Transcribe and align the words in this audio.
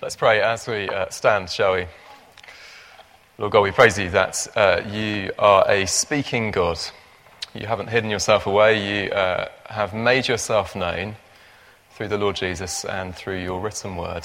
Let's 0.00 0.14
pray 0.14 0.40
as 0.40 0.68
we 0.68 0.88
uh, 0.88 1.08
stand, 1.10 1.50
shall 1.50 1.74
we? 1.74 1.86
Lord 3.36 3.50
God, 3.50 3.62
we 3.62 3.72
praise 3.72 3.98
you 3.98 4.08
that 4.10 4.46
uh, 4.54 4.80
you 4.88 5.32
are 5.40 5.68
a 5.68 5.86
speaking 5.86 6.52
God. 6.52 6.78
You 7.52 7.66
haven't 7.66 7.88
hidden 7.88 8.08
yourself 8.08 8.46
away, 8.46 9.02
you 9.04 9.10
uh, 9.10 9.48
have 9.66 9.94
made 9.94 10.28
yourself 10.28 10.76
known 10.76 11.16
through 11.90 12.06
the 12.06 12.16
Lord 12.16 12.36
Jesus 12.36 12.84
and 12.84 13.12
through 13.12 13.42
your 13.42 13.60
written 13.60 13.96
word. 13.96 14.24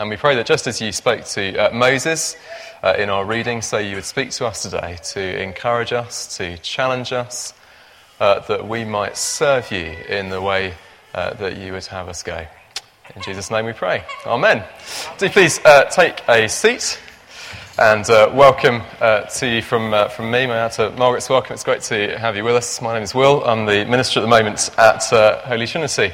And 0.00 0.10
we 0.10 0.16
pray 0.16 0.34
that 0.34 0.46
just 0.46 0.66
as 0.66 0.80
you 0.80 0.90
spoke 0.90 1.24
to 1.26 1.56
uh, 1.56 1.72
Moses 1.72 2.36
uh, 2.82 2.96
in 2.98 3.08
our 3.08 3.24
reading, 3.24 3.62
so 3.62 3.78
you 3.78 3.94
would 3.94 4.04
speak 4.04 4.32
to 4.32 4.46
us 4.46 4.62
today 4.64 4.98
to 5.12 5.40
encourage 5.40 5.92
us, 5.92 6.36
to 6.38 6.58
challenge 6.58 7.12
us, 7.12 7.54
uh, 8.18 8.40
that 8.48 8.66
we 8.66 8.84
might 8.84 9.16
serve 9.16 9.70
you 9.70 9.94
in 10.08 10.28
the 10.28 10.42
way 10.42 10.74
that 11.14 11.56
you 11.56 11.72
would 11.72 11.86
have 11.86 12.08
us 12.08 12.24
go. 12.24 12.48
In 13.16 13.22
Jesus' 13.22 13.50
name 13.50 13.64
we 13.64 13.72
pray. 13.72 14.04
Amen. 14.26 14.62
Do 15.16 15.30
please 15.30 15.60
uh, 15.64 15.84
take 15.84 16.22
a 16.28 16.46
seat 16.46 17.00
and 17.78 18.08
uh, 18.10 18.30
welcome 18.34 18.82
uh, 19.00 19.22
to 19.22 19.46
you 19.48 19.62
from, 19.62 19.94
uh, 19.94 20.08
from 20.08 20.30
me. 20.30 20.46
My 20.46 20.68
to 20.68 20.90
Margaret's 20.90 21.30
welcome. 21.30 21.54
It's 21.54 21.64
great 21.64 21.80
to 21.82 22.18
have 22.18 22.36
you 22.36 22.44
with 22.44 22.56
us. 22.56 22.82
My 22.82 22.92
name 22.92 23.02
is 23.02 23.14
Will. 23.14 23.42
I'm 23.46 23.64
the 23.64 23.86
minister 23.86 24.20
at 24.20 24.24
the 24.24 24.28
moment 24.28 24.68
at 24.76 25.10
uh, 25.10 25.40
Holy 25.46 25.66
Trinity. 25.66 26.12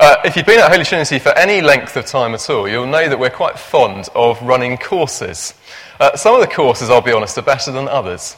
Uh, 0.00 0.16
if 0.24 0.36
you've 0.36 0.46
been 0.46 0.58
at 0.58 0.72
Holy 0.72 0.84
Trinity 0.84 1.20
for 1.20 1.30
any 1.30 1.60
length 1.60 1.96
of 1.96 2.04
time 2.06 2.34
at 2.34 2.50
all, 2.50 2.68
you'll 2.68 2.86
know 2.86 3.08
that 3.08 3.18
we're 3.18 3.30
quite 3.30 3.56
fond 3.56 4.08
of 4.16 4.42
running 4.42 4.76
courses. 4.76 5.54
Uh, 6.00 6.16
some 6.16 6.32
of 6.32 6.40
the 6.40 6.46
courses, 6.46 6.90
I'll 6.90 7.00
be 7.00 7.10
honest, 7.10 7.36
are 7.38 7.42
better 7.42 7.72
than 7.72 7.88
others. 7.88 8.36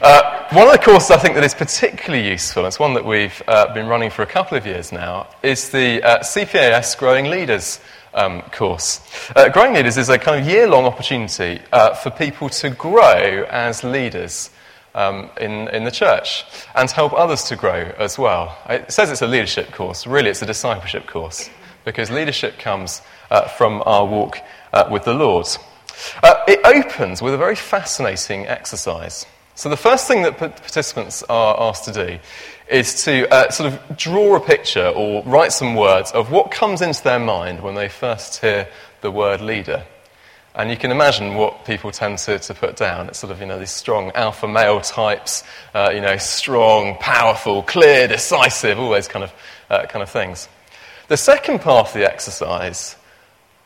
Uh, 0.00 0.48
one 0.52 0.66
of 0.66 0.72
the 0.72 0.78
courses 0.78 1.10
I 1.10 1.18
think 1.18 1.34
that 1.34 1.44
is 1.44 1.54
particularly 1.54 2.26
useful, 2.26 2.64
it's 2.64 2.78
one 2.78 2.94
that 2.94 3.04
we've 3.04 3.42
uh, 3.46 3.72
been 3.74 3.86
running 3.86 4.08
for 4.08 4.22
a 4.22 4.26
couple 4.26 4.56
of 4.56 4.64
years 4.66 4.92
now, 4.92 5.28
is 5.42 5.68
the 5.68 6.02
uh, 6.02 6.20
CPAS 6.20 6.96
Growing 6.96 7.26
Leaders 7.26 7.80
um, 8.14 8.40
course. 8.52 9.02
Uh, 9.36 9.50
Growing 9.50 9.74
Leaders 9.74 9.98
is 9.98 10.08
a 10.08 10.18
kind 10.18 10.40
of 10.40 10.50
year 10.50 10.66
long 10.66 10.86
opportunity 10.86 11.60
uh, 11.70 11.92
for 11.94 12.08
people 12.08 12.48
to 12.48 12.70
grow 12.70 13.44
as 13.50 13.84
leaders. 13.84 14.50
Um, 14.94 15.30
in, 15.40 15.68
in 15.68 15.84
the 15.84 15.90
church 15.90 16.44
and 16.74 16.90
help 16.90 17.14
others 17.14 17.44
to 17.44 17.56
grow 17.56 17.94
as 17.98 18.18
well. 18.18 18.58
It 18.68 18.92
says 18.92 19.10
it's 19.10 19.22
a 19.22 19.26
leadership 19.26 19.72
course. 19.72 20.06
Really, 20.06 20.28
it's 20.28 20.42
a 20.42 20.46
discipleship 20.46 21.06
course 21.06 21.48
because 21.86 22.10
leadership 22.10 22.58
comes 22.58 23.00
from 23.56 23.82
our 23.86 24.04
walk 24.04 24.36
with 24.90 25.04
the 25.04 25.14
Lord. 25.14 25.46
Uh, 26.22 26.34
it 26.48 26.60
opens 26.64 27.22
with 27.22 27.34
a 27.34 27.38
very 27.38 27.56
fascinating 27.56 28.46
exercise. 28.46 29.26
So, 29.54 29.68
the 29.68 29.76
first 29.76 30.08
thing 30.08 30.22
that 30.22 30.38
participants 30.38 31.22
are 31.28 31.60
asked 31.60 31.84
to 31.84 31.92
do 31.92 32.18
is 32.68 33.04
to 33.04 33.30
uh, 33.32 33.50
sort 33.50 33.72
of 33.72 33.96
draw 33.98 34.36
a 34.36 34.40
picture 34.40 34.86
or 34.88 35.22
write 35.24 35.52
some 35.52 35.74
words 35.74 36.10
of 36.12 36.30
what 36.30 36.50
comes 36.50 36.80
into 36.80 37.02
their 37.04 37.18
mind 37.18 37.62
when 37.62 37.74
they 37.74 37.88
first 37.88 38.40
hear 38.40 38.66
the 39.02 39.10
word 39.10 39.42
leader. 39.42 39.84
And 40.54 40.70
you 40.70 40.76
can 40.76 40.90
imagine 40.90 41.34
what 41.34 41.64
people 41.64 41.90
tend 41.90 42.18
to, 42.18 42.38
to 42.38 42.54
put 42.54 42.76
down. 42.76 43.08
It's 43.08 43.18
sort 43.18 43.32
of, 43.32 43.40
you 43.40 43.46
know, 43.46 43.58
these 43.58 43.70
strong 43.70 44.10
alpha 44.14 44.46
male 44.46 44.80
types, 44.80 45.44
uh, 45.74 45.90
you 45.94 46.00
know, 46.00 46.16
strong, 46.18 46.96
powerful, 46.98 47.62
clear, 47.62 48.06
decisive, 48.06 48.78
all 48.78 48.90
those 48.90 49.08
kind 49.08 49.24
of, 49.24 49.32
uh, 49.70 49.86
kind 49.86 50.02
of 50.02 50.10
things. 50.10 50.48
The 51.08 51.16
second 51.16 51.60
part 51.60 51.88
of 51.88 51.94
the 51.94 52.10
exercise 52.10 52.96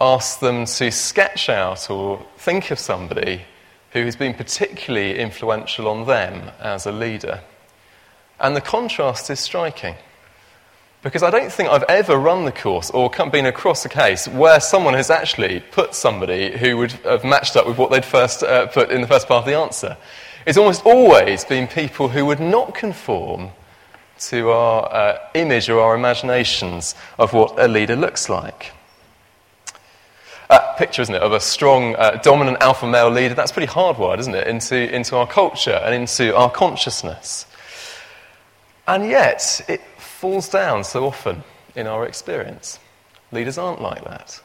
ask 0.00 0.40
them 0.40 0.66
to 0.66 0.90
sketch 0.90 1.48
out 1.48 1.90
or 1.90 2.24
think 2.36 2.70
of 2.70 2.78
somebody 2.78 3.42
who 3.92 4.04
has 4.04 4.16
been 4.16 4.34
particularly 4.34 5.18
influential 5.18 5.88
on 5.88 6.06
them 6.06 6.50
as 6.60 6.86
a 6.86 6.92
leader. 6.92 7.40
And 8.38 8.54
the 8.54 8.60
contrast 8.60 9.30
is 9.30 9.40
striking. 9.40 9.94
Because 11.02 11.22
I 11.22 11.30
don't 11.30 11.52
think 11.52 11.70
I've 11.70 11.84
ever 11.84 12.16
run 12.16 12.44
the 12.44 12.52
course 12.52 12.90
or 12.90 13.08
been 13.08 13.46
across 13.46 13.84
a 13.84 13.88
case 13.88 14.28
where 14.28 14.60
someone 14.60 14.94
has 14.94 15.08
actually 15.08 15.60
put 15.60 15.94
somebody 15.94 16.56
who 16.56 16.76
would 16.78 16.92
have 16.92 17.24
matched 17.24 17.56
up 17.56 17.66
with 17.66 17.78
what 17.78 17.90
they'd 17.90 18.04
first 18.04 18.42
uh, 18.42 18.66
put 18.66 18.90
in 18.90 19.00
the 19.00 19.06
first 19.06 19.28
part 19.28 19.44
of 19.44 19.46
the 19.46 19.56
answer. 19.56 19.96
It's 20.46 20.58
almost 20.58 20.84
always 20.84 21.44
been 21.44 21.66
people 21.66 22.08
who 22.08 22.26
would 22.26 22.40
not 22.40 22.74
conform 22.74 23.50
to 24.18 24.50
our 24.50 24.92
uh, 24.92 25.18
image 25.34 25.68
or 25.70 25.80
our 25.80 25.94
imaginations 25.94 26.94
of 27.18 27.32
what 27.32 27.58
a 27.58 27.68
leader 27.68 27.96
looks 27.96 28.28
like 28.28 28.72
uh, 30.50 30.74
picture, 30.74 31.02
isn't 31.02 31.14
it, 31.14 31.22
of 31.22 31.32
a 31.32 31.40
strong, 31.40 31.96
uh, 31.96 32.20
dominant 32.22 32.58
alpha 32.60 32.86
male 32.86 33.10
leader. 33.10 33.34
That's 33.34 33.52
pretty 33.52 33.70
hardwired, 33.72 34.18
isn't 34.18 34.34
it, 34.34 34.46
into, 34.46 34.94
into 34.94 35.16
our 35.16 35.26
culture 35.26 35.80
and 35.84 35.94
into 35.94 36.36
our 36.36 36.50
consciousness. 36.50 37.46
And 38.86 39.08
yet, 39.08 39.64
it 39.68 39.80
falls 39.98 40.48
down 40.48 40.84
so 40.84 41.06
often 41.06 41.42
in 41.74 41.86
our 41.86 42.06
experience. 42.06 42.78
Leaders 43.32 43.58
aren't 43.58 43.82
like 43.82 44.04
that. 44.04 44.40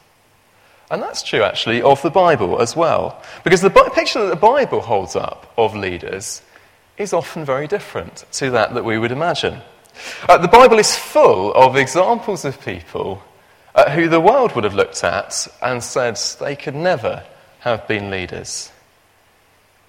And 0.90 1.02
that's 1.02 1.22
true, 1.22 1.42
actually, 1.42 1.80
of 1.80 2.02
the 2.02 2.10
Bible 2.10 2.60
as 2.60 2.76
well. 2.76 3.22
Because 3.44 3.62
the 3.62 3.70
picture 3.70 4.20
that 4.20 4.28
the 4.28 4.36
Bible 4.36 4.80
holds 4.80 5.16
up 5.16 5.52
of 5.56 5.74
leaders 5.74 6.42
is 6.98 7.12
often 7.12 7.44
very 7.44 7.66
different 7.66 8.24
to 8.32 8.50
that 8.50 8.74
that 8.74 8.84
we 8.84 8.98
would 8.98 9.12
imagine. 9.12 9.60
Uh, 10.28 10.38
the 10.38 10.48
Bible 10.48 10.78
is 10.78 10.94
full 10.94 11.52
of 11.54 11.76
examples 11.76 12.44
of 12.44 12.60
people 12.62 13.22
uh, 13.74 13.90
who 13.90 14.08
the 14.08 14.20
world 14.20 14.54
would 14.54 14.64
have 14.64 14.74
looked 14.74 15.02
at 15.02 15.46
and 15.62 15.82
said 15.82 16.18
they 16.40 16.56
could 16.56 16.74
never 16.74 17.24
have 17.60 17.86
been 17.88 18.10
leaders. 18.10 18.70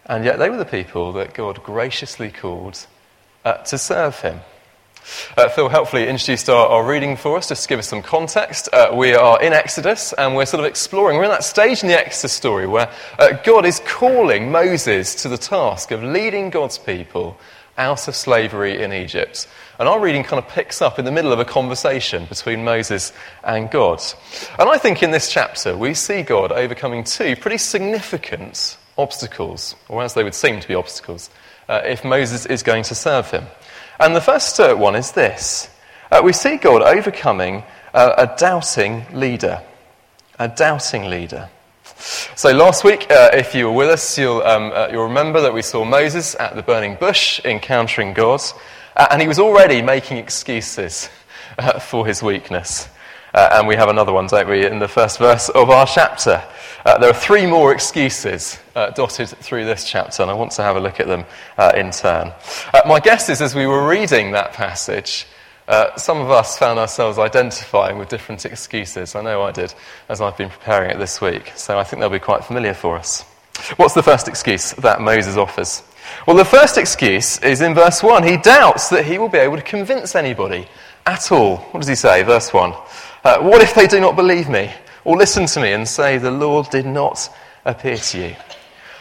And 0.06 0.26
yet 0.26 0.40
they 0.40 0.50
were 0.50 0.58
the 0.58 0.66
people 0.66 1.14
that 1.14 1.34
God 1.34 1.64
graciously 1.64 2.30
called 2.30 2.86
uh, 3.46 3.54
to 3.54 3.78
serve 3.78 4.20
him. 4.20 4.40
Uh, 5.36 5.50
Phil 5.50 5.68
helpfully 5.68 6.08
introduced 6.08 6.50
our, 6.50 6.68
our, 6.68 6.86
reading 6.86 7.18
for 7.18 7.38
us, 7.38 7.50
just 7.50 7.64
to 7.64 7.70
give 7.70 7.80
us 7.80 7.90
some 7.90 8.02
context. 8.02 8.70
Uh, 8.72 8.92
we 8.94 9.14
are 9.14 9.42
in 9.42 9.52
Exodus 9.52 10.14
and 10.14 10.36
we're 10.36 10.46
sort 10.46 10.62
of 10.62 10.66
exploring, 10.66 11.18
we're 11.18 11.26
in 11.26 11.30
that 11.30 11.44
stage 11.44 11.84
in 11.84 11.90
the 11.90 12.00
Exodus 12.00 12.32
story 12.32 12.68
where 12.68 12.90
uh, 13.20 13.34
God 13.44 13.66
is 13.66 13.82
calling 13.86 14.50
Moses 14.50 15.14
to 15.16 15.30
the 15.30 15.38
task 15.38 15.92
of 15.92 16.04
leading 16.04 16.50
God's 16.50 16.78
people 16.78 17.38
out 17.78 18.08
of 18.08 18.16
slavery 18.16 18.82
in 18.82 18.94
Egypt. 18.94 19.48
And 19.80 19.90
our 19.90 20.00
reading 20.00 20.24
kind 20.24 20.42
of 20.42 20.50
picks 20.50 20.82
up 20.82 21.00
in 21.00 21.06
the 21.06 21.12
middle 21.12 21.34
of 21.34 21.40
a 21.40 21.46
conversation 21.46 22.26
between 22.26 22.64
Moses 22.64 23.12
and 23.44 23.70
God. 23.72 24.02
And 24.60 24.70
I 24.70 24.78
think 24.78 25.02
in 25.02 25.12
this 25.12 25.32
chapter 25.32 25.76
we 25.76 25.94
see 25.94 26.22
God 26.22 26.52
overcoming 26.52 27.04
two 27.04 27.36
pretty 27.36 27.58
significant 27.58 28.78
obstacles, 28.98 29.76
or 29.90 30.04
as 30.04 30.14
they 30.14 30.24
would 30.24 30.36
seem 30.36 30.60
to 30.60 30.68
be 30.68 30.76
obstacles, 30.76 31.30
uh, 31.68 31.82
if 31.84 32.04
Moses 32.04 32.46
is 32.46 32.62
going 32.62 32.84
to 32.84 32.96
serve 32.96 33.32
him. 33.32 33.46
And 34.00 34.16
the 34.16 34.22
first 34.22 34.60
uh, 34.60 34.76
one 34.76 34.96
is 34.96 35.12
this 35.12 35.70
uh, 36.12 36.22
we 36.24 36.34
see 36.34 36.58
God 36.58 36.82
overcoming 36.84 37.64
uh, 37.94 38.14
a 38.18 38.38
doubting 38.38 39.06
leader. 39.14 39.62
A 40.38 40.48
doubting 40.48 41.06
leader. 41.10 41.50
So 41.98 42.52
last 42.52 42.84
week, 42.84 43.10
uh, 43.10 43.30
if 43.34 43.54
you 43.54 43.68
were 43.68 43.74
with 43.74 43.90
us, 43.90 44.18
you'll, 44.18 44.42
um, 44.42 44.72
uh, 44.74 44.88
you'll 44.92 45.04
remember 45.04 45.42
that 45.42 45.54
we 45.54 45.62
saw 45.62 45.86
Moses 45.86 46.36
at 46.40 46.56
the 46.56 46.64
burning 46.64 46.96
bush 46.96 47.40
encountering 47.46 48.14
God, 48.14 48.42
uh, 48.96 49.08
and 49.12 49.22
he 49.22 49.28
was 49.28 49.40
already 49.40 49.82
making 49.82 50.18
excuses 50.18 51.10
uh, 51.58 51.80
for 51.80 52.06
his 52.06 52.24
weakness. 52.24 52.90
Uh, 53.34 53.50
and 53.54 53.68
we 53.68 53.76
have 53.76 53.90
another 53.90 54.14
one, 54.14 54.28
don't 54.28 54.48
we, 54.48 54.66
in 54.66 54.80
the 54.80 54.88
first 54.88 55.18
verse 55.18 55.50
of 55.50 55.70
our 55.70 55.88
chapter. 55.88 56.44
Uh, 56.86 56.98
there 56.98 57.10
are 57.10 57.14
three 57.14 57.46
more 57.46 57.72
excuses 57.72 58.60
dotted 58.96 59.30
through 59.30 59.66
this 59.66 59.86
chapter, 59.86 60.22
and 60.22 60.30
I 60.30 60.36
want 60.36 60.52
to 60.54 60.64
have 60.64 60.76
a 60.76 60.80
look 60.80 61.00
at 61.00 61.08
them 61.08 61.26
in 61.76 61.92
turn. 61.92 62.32
my 62.86 63.00
guess 63.00 63.30
is, 63.30 63.42
as 63.42 63.56
we 63.56 63.66
were 63.66 63.88
reading 63.88 64.32
that 64.32 64.54
passage, 64.54 65.26
uh, 65.68 65.96
some 65.96 66.20
of 66.20 66.30
us 66.30 66.58
found 66.58 66.80
ourselves 66.80 67.18
identifying 67.18 67.98
with 67.98 68.10
different 68.10 68.46
excuses. 68.46 69.16
I 69.16 69.22
know 69.22 69.44
I 69.44 69.52
did 69.52 69.74
as 70.10 70.22
I've 70.22 70.38
been 70.38 70.50
preparing 70.50 70.92
it 70.92 71.00
this 71.00 71.22
week, 71.22 71.54
so 71.56 71.80
I 71.80 71.84
think 71.84 72.00
they'll 72.00 72.10
be 72.10 72.20
quite 72.20 72.44
familiar 72.44 72.74
for 72.74 72.98
us. 72.98 73.24
What's 73.78 73.94
the 73.94 74.04
first 74.04 74.28
excuse 74.28 74.72
that 74.74 75.00
Moses 75.00 75.38
offers? 75.38 75.84
Well, 76.28 76.36
the 76.36 76.46
first 76.46 76.78
excuse 76.78 77.40
is 77.40 77.62
in 77.62 77.74
verse 77.74 78.04
1. 78.04 78.24
He 78.24 78.38
doubts 78.38 78.90
that 78.90 79.06
he 79.06 79.18
will 79.18 79.30
be 79.30 79.38
able 79.38 79.56
to 79.56 79.64
convince 79.64 80.16
anybody 80.16 80.68
at 81.06 81.32
all. 81.32 81.58
What 81.58 81.80
does 81.80 81.88
he 81.88 81.96
say? 81.96 82.24
Verse 82.24 82.52
1. 82.52 82.74
Uh, 83.24 83.40
what 83.40 83.62
if 83.62 83.74
they 83.74 83.88
do 83.88 84.02
not 84.02 84.16
believe 84.16 84.50
me 84.50 84.72
or 85.06 85.16
listen 85.16 85.46
to 85.46 85.62
me 85.62 85.72
and 85.72 85.88
say, 85.88 86.18
The 86.18 86.32
Lord 86.32 86.70
did 86.70 86.86
not 86.86 87.30
appear 87.64 87.98
to 87.98 88.18
you? 88.18 88.36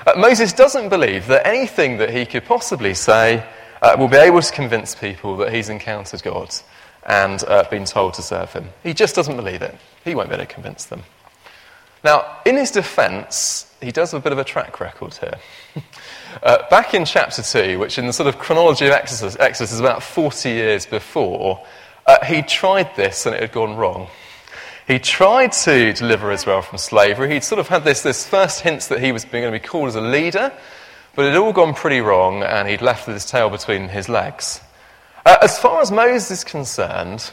Uh, 0.07 0.13
Moses 0.17 0.53
doesn't 0.53 0.89
believe 0.89 1.27
that 1.27 1.47
anything 1.47 1.99
that 1.99 2.11
he 2.11 2.27
could 2.27 2.45
possibly 2.45 2.95
say 2.95 3.45
uh, 3.83 3.97
will 3.99 4.09
be 4.09 4.17
able 4.17 4.41
to 4.41 4.53
convince 4.53 4.95
people 4.95 5.37
that 5.37 5.53
he's 5.53 5.69
encountered 5.69 6.23
God 6.23 6.55
and 7.05 7.43
uh, 7.45 7.65
been 7.69 7.85
told 7.85 8.15
to 8.15 8.23
serve 8.23 8.53
him. 8.53 8.71
He 8.83 8.95
just 8.95 9.15
doesn't 9.15 9.37
believe 9.37 9.61
it. 9.61 9.77
He 10.05 10.15
won't 10.15 10.29
be 10.29 10.37
able 10.37 10.47
to 10.47 10.55
convince 10.55 10.87
them. 10.87 11.03
Now, 12.05 12.39
in 12.45 12.57
his 12.57 12.71
defense, 12.71 13.73
he 13.81 13.93
does 13.93 14.13
have 14.13 14.21
a 14.21 14.23
bit 14.23 14.33
of 14.33 14.39
a 14.39 14.45
track 14.45 14.81
record 14.81 15.15
here. 15.15 15.35
uh, 16.43 16.69
back 16.69 16.95
in 16.95 17.05
chapter 17.05 17.43
2, 17.43 17.79
which 17.79 17.99
in 17.99 18.07
the 18.07 18.13
sort 18.13 18.29
of 18.29 18.39
chronology 18.39 18.87
of 18.87 18.93
Exodus, 18.93 19.37
Exodus 19.39 19.73
is 19.73 19.81
about 19.81 20.03
40 20.03 20.49
years 20.49 20.87
before, 20.87 21.65
uh, 22.07 22.25
he 22.25 22.43
tried 22.43 22.95
this 22.97 23.27
and 23.27 23.35
it 23.35 23.41
had 23.41 23.53
gone 23.53 23.77
wrong. 23.77 24.09
He 24.89 24.99
tried 24.99 25.53
to 25.53 25.93
deliver 25.93 26.33
Israel 26.33 26.61
from 26.63 26.79
slavery. 26.79 27.33
He'd 27.33 27.45
sort 27.45 27.61
of 27.61 27.69
had 27.69 27.85
this, 27.85 28.03
this 28.03 28.27
first 28.27 28.61
hints 28.61 28.89
that 28.89 29.01
he 29.01 29.13
was 29.13 29.25
going 29.25 29.45
to 29.45 29.53
be 29.53 29.61
called 29.61 29.89
as 29.89 29.95
a 29.95 30.01
leader, 30.01 30.53
but 31.15 31.27
it 31.27 31.33
had 31.33 31.39
all 31.39 31.53
gone 31.53 31.75
pretty 31.75 32.01
wrong, 32.01 32.43
and 32.43 32.69
he'd 32.69 32.83
left 32.83 33.07
with 33.07 33.15
his 33.15 33.27
tail 33.27 33.51
between 33.51 33.89
his 33.89 34.09
legs. 34.09 34.61
Uh, 35.25 35.37
as 35.43 35.59
far 35.59 35.81
as 35.81 35.91
Moses 35.91 36.31
is 36.31 36.45
concerned, 36.45 37.31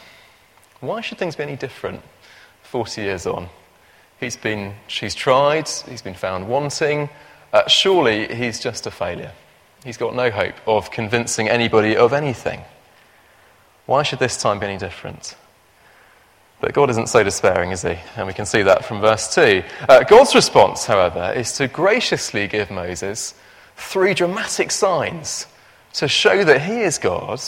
why 0.80 1.00
should 1.00 1.18
things 1.18 1.36
be 1.36 1.42
any 1.42 1.56
different 1.56 2.02
40 2.62 3.02
years 3.02 3.26
on? 3.26 3.48
He's 4.18 4.36
been, 4.36 4.74
she's 4.86 5.14
tried, 5.14 5.68
he's 5.68 6.02
been 6.02 6.14
found 6.14 6.46
wanting. 6.48 7.08
Uh, 7.52 7.66
surely 7.68 8.34
he's 8.34 8.60
just 8.60 8.86
a 8.86 8.90
failure. 8.90 9.32
He's 9.82 9.96
got 9.96 10.14
no 10.14 10.30
hope 10.30 10.54
of 10.66 10.90
convincing 10.90 11.48
anybody 11.48 11.96
of 11.96 12.12
anything. 12.12 12.60
Why 13.86 14.02
should 14.02 14.18
this 14.18 14.36
time 14.36 14.58
be 14.58 14.66
any 14.66 14.78
different? 14.78 15.36
But 16.60 16.74
God 16.74 16.90
isn't 16.90 17.08
so 17.08 17.24
despairing, 17.24 17.70
is 17.70 17.82
he? 17.82 17.96
And 18.16 18.26
we 18.26 18.34
can 18.34 18.44
see 18.44 18.62
that 18.62 18.84
from 18.84 19.00
verse 19.00 19.34
2. 19.34 19.62
Uh, 19.88 20.04
God's 20.04 20.34
response, 20.34 20.84
however, 20.84 21.32
is 21.34 21.52
to 21.52 21.66
graciously 21.66 22.46
give 22.46 22.70
Moses 22.70 23.34
three 23.80 24.14
dramatic 24.14 24.70
signs 24.70 25.46
to 25.94 26.06
show 26.06 26.44
that 26.44 26.62
he 26.62 26.80
is 26.80 26.98
God 26.98 27.40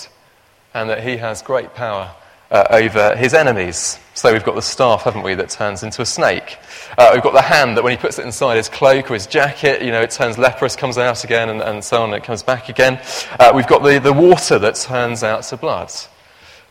and 0.74 0.90
that 0.90 1.04
he 1.04 1.18
has 1.18 1.42
great 1.42 1.74
power 1.74 2.10
uh, 2.50 2.66
over 2.70 3.16
his 3.16 3.34
enemies. 3.34 3.98
So 4.14 4.32
we've 4.32 4.44
got 4.44 4.54
the 4.54 4.62
staff, 4.62 5.02
haven't 5.02 5.22
we, 5.22 5.34
that 5.34 5.50
turns 5.50 5.82
into 5.82 6.02
a 6.02 6.06
snake. 6.06 6.58
Uh, 6.98 7.10
we've 7.14 7.22
got 7.22 7.32
the 7.32 7.42
hand 7.42 7.76
that 7.76 7.84
when 7.84 7.92
he 7.92 7.96
puts 7.96 8.18
it 8.18 8.26
inside 8.26 8.56
his 8.56 8.68
cloak 8.68 9.10
or 9.10 9.14
his 9.14 9.26
jacket, 9.26 9.82
you 9.82 9.90
know, 9.90 10.02
it 10.02 10.10
turns 10.10 10.36
leprous, 10.36 10.76
comes 10.76 10.98
out 10.98 11.24
again, 11.24 11.48
and, 11.48 11.62
and 11.62 11.84
so 11.84 12.02
on, 12.02 12.12
it 12.12 12.24
comes 12.24 12.42
back 12.42 12.68
again. 12.68 13.00
Uh, 13.38 13.52
we've 13.54 13.66
got 13.66 13.82
the, 13.82 13.98
the 13.98 14.12
water 14.12 14.58
that 14.58 14.74
turns 14.74 15.22
out 15.22 15.44
to 15.44 15.56
blood. 15.56 15.90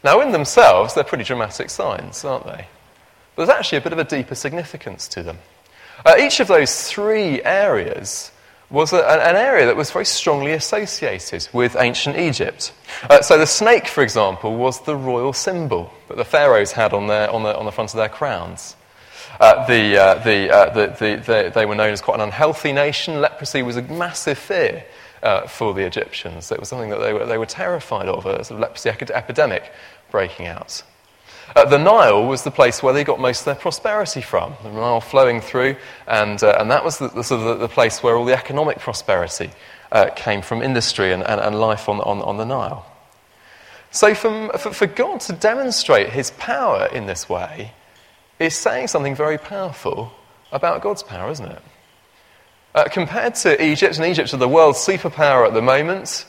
Now, 0.03 0.21
in 0.21 0.31
themselves, 0.31 0.93
they're 0.93 1.03
pretty 1.03 1.23
dramatic 1.23 1.69
signs, 1.69 2.25
aren't 2.25 2.45
they? 2.45 2.67
But 3.35 3.45
there's 3.45 3.57
actually 3.57 3.79
a 3.79 3.81
bit 3.81 3.93
of 3.93 3.99
a 3.99 4.03
deeper 4.03 4.35
significance 4.35 5.07
to 5.09 5.23
them. 5.23 5.37
Uh, 6.05 6.15
each 6.19 6.39
of 6.39 6.47
those 6.47 6.89
three 6.89 7.41
areas 7.43 8.31
was 8.71 8.93
a, 8.93 9.05
an 9.05 9.35
area 9.35 9.65
that 9.65 9.75
was 9.75 9.91
very 9.91 10.05
strongly 10.05 10.53
associated 10.53 11.47
with 11.51 11.75
ancient 11.77 12.17
Egypt. 12.17 12.73
Uh, 13.09 13.21
so 13.21 13.37
the 13.37 13.45
snake, 13.45 13.87
for 13.87 14.01
example, 14.01 14.55
was 14.55 14.81
the 14.85 14.95
royal 14.95 15.33
symbol 15.33 15.91
that 16.07 16.17
the 16.17 16.25
pharaohs 16.25 16.71
had 16.71 16.93
on, 16.93 17.07
their, 17.07 17.29
on, 17.29 17.43
the, 17.43 17.55
on 17.57 17.65
the 17.65 17.71
front 17.71 17.91
of 17.91 17.97
their 17.97 18.09
crowns. 18.09 18.75
Uh, 19.39 19.65
the, 19.67 19.97
uh, 19.97 20.23
the, 20.23 20.49
uh, 20.49 20.73
the, 20.73 20.87
the, 21.25 21.51
they 21.53 21.65
were 21.65 21.75
known 21.75 21.91
as 21.91 22.01
quite 22.01 22.15
an 22.15 22.21
unhealthy 22.21 22.71
nation. 22.71 23.19
Leprosy 23.19 23.61
was 23.61 23.75
a 23.75 23.81
massive 23.81 24.37
fear 24.37 24.85
uh, 25.23 25.47
for 25.47 25.73
the 25.73 25.81
Egyptians. 25.81 26.51
It 26.51 26.59
was 26.59 26.69
something 26.69 26.89
that 26.89 26.99
they 26.99 27.13
were, 27.13 27.25
they 27.25 27.37
were 27.37 27.45
terrified 27.45 28.07
of, 28.07 28.25
a 28.25 28.43
sort 28.43 28.51
of 28.51 28.59
leprosy 28.59 28.89
epidemic 28.89 29.71
breaking 30.11 30.47
out. 30.47 30.83
Uh, 31.55 31.65
the 31.65 31.77
Nile 31.77 32.25
was 32.25 32.43
the 32.43 32.51
place 32.51 32.81
where 32.81 32.93
they 32.93 33.03
got 33.03 33.19
most 33.19 33.41
of 33.41 33.45
their 33.45 33.55
prosperity 33.55 34.21
from, 34.21 34.53
the 34.63 34.71
Nile 34.71 35.01
flowing 35.01 35.41
through, 35.41 35.75
and, 36.07 36.41
uh, 36.41 36.55
and 36.59 36.71
that 36.71 36.85
was 36.85 36.97
the, 36.97 37.09
the, 37.09 37.23
sort 37.23 37.41
of 37.41 37.47
the, 37.47 37.67
the, 37.67 37.73
place 37.73 38.01
where 38.01 38.15
all 38.15 38.23
the 38.23 38.37
economic 38.37 38.79
prosperity 38.79 39.49
uh, 39.91 40.09
came 40.15 40.41
from 40.41 40.61
industry 40.61 41.11
and, 41.11 41.23
and, 41.23 41.41
and 41.41 41.59
life 41.59 41.89
on, 41.89 41.99
on, 42.01 42.21
on, 42.21 42.37
the 42.37 42.45
Nile. 42.45 42.85
So, 43.91 44.15
from, 44.15 44.51
for, 44.57 44.71
for 44.71 44.87
God 44.87 45.19
to 45.21 45.33
demonstrate 45.33 46.09
his 46.09 46.31
power 46.31 46.87
in 46.93 47.05
this 47.05 47.27
way 47.27 47.73
is 48.39 48.55
saying 48.55 48.87
something 48.87 49.15
very 49.15 49.37
powerful 49.37 50.13
about 50.53 50.81
God's 50.81 51.03
power, 51.03 51.29
isn't 51.31 51.51
it? 51.51 51.61
Uh, 52.73 52.85
compared 52.85 53.35
to 53.35 53.61
Egypt, 53.61 53.97
and 53.97 54.05
Egypt 54.05 54.33
is 54.33 54.39
the 54.39 54.47
world's 54.47 54.79
superpower 54.79 55.45
at 55.45 55.53
the 55.53 55.61
moment, 55.61 56.25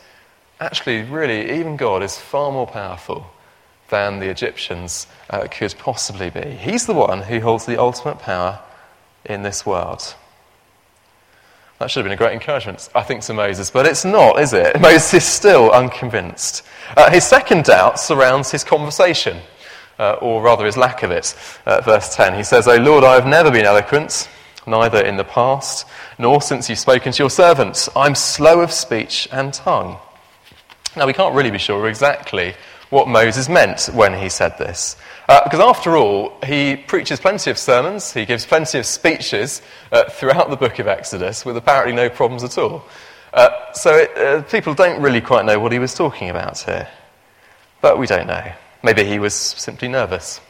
actually, 0.59 1.03
really, 1.03 1.61
even 1.61 1.77
God 1.77 2.03
is 2.03 2.19
far 2.19 2.51
more 2.51 2.67
powerful 2.67 3.25
than 3.93 4.21
the 4.21 4.31
Egyptians 4.31 5.07
uh, 5.29 5.47
could 5.49 5.75
possibly 5.79 6.31
be. 6.31 6.53
He's 6.53 6.87
the 6.87 6.95
one 6.95 7.21
who 7.21 7.41
holds 7.41 7.67
the 7.67 7.79
ultimate 7.79 8.19
power 8.19 8.59
in 9.27 9.43
this 9.43 9.67
world. 9.67 10.15
That 11.79 11.91
should 11.91 12.01
have 12.01 12.07
been 12.07 12.15
a 12.15 12.17
great 12.17 12.33
encouragement, 12.33 12.89
I 12.95 13.03
think, 13.03 13.21
to 13.25 13.35
Moses, 13.35 13.71
but 13.71 13.85
it's 13.85 14.05
not, 14.05 14.41
is 14.41 14.55
it? 14.55 14.81
Moses 14.81 15.13
is 15.13 15.25
still 15.25 15.71
unconvinced. 15.71 16.65
Uh, 16.97 17.11
his 17.11 17.25
second 17.25 17.65
doubt 17.65 18.01
surrounds 18.01 18.51
his 18.51 18.65
conversation, 18.65 19.37
uh, 19.99 20.15
or 20.23 20.41
rather 20.41 20.65
his 20.65 20.79
lack 20.79 21.03
of 21.03 21.11
it. 21.11 21.37
Uh, 21.67 21.83
verse 21.83 22.17
10, 22.17 22.35
he 22.35 22.43
says, 22.43 22.67
O 22.67 22.77
Lord, 22.77 23.05
I 23.05 23.13
have 23.13 23.27
never 23.27 23.51
been 23.51 23.67
eloquent, 23.67 24.27
neither 24.67 25.03
in 25.05 25.19
the 25.19 25.25
past, 25.25 25.87
nor 26.19 26.41
since 26.41 26.71
you've 26.71 26.79
spoken 26.79 27.13
to 27.13 27.23
your 27.23 27.31
servants. 27.31 27.91
I'm 27.95 28.15
slow 28.15 28.61
of 28.61 28.73
speech 28.73 29.29
and 29.31 29.53
tongue. 29.53 29.99
Now, 30.97 31.07
we 31.07 31.13
can't 31.13 31.35
really 31.35 31.51
be 31.51 31.59
sure 31.59 31.89
exactly 31.89 32.55
what 32.93 33.09
Moses 33.09 33.49
meant 33.49 33.89
when 33.95 34.13
he 34.13 34.29
said 34.29 34.59
this. 34.59 34.97
Uh, 35.27 35.43
because 35.45 35.61
after 35.61 35.97
all, 35.97 36.39
he 36.45 36.77
preaches 36.77 37.19
plenty 37.19 37.51
of 37.51 37.57
sermons, 37.57 38.13
he 38.13 38.27
gives 38.27 38.45
plenty 38.45 38.79
of 38.79 38.85
speeches 38.85 39.63
uh, 39.93 40.05
throughout 40.11 40.51
the 40.51 40.57
book 40.57 40.79
of 40.79 40.87
Exodus 40.87 41.43
with 41.47 41.57
apparently 41.57 41.95
no 41.95 42.11
problems 42.11 42.45
at 42.45 42.59
all. 42.59 42.85
Uh, 43.33 43.73
so 43.73 43.97
it, 43.97 44.19
uh, 44.19 44.43
people 44.43 44.75
don't 44.75 45.01
really 45.01 45.23
quite 45.23 45.47
know 45.47 45.59
what 45.59 45.73
he 45.73 45.79
was 45.79 45.95
talking 45.95 46.29
about 46.29 46.59
here. 46.59 46.87
But 47.81 47.99
we 47.99 48.07
don't 48.07 48.27
know. 48.27 48.53
Maybe 48.83 49.05
he 49.05 49.19
was 49.19 49.33
simply 49.35 49.89
nervous. 49.89 50.43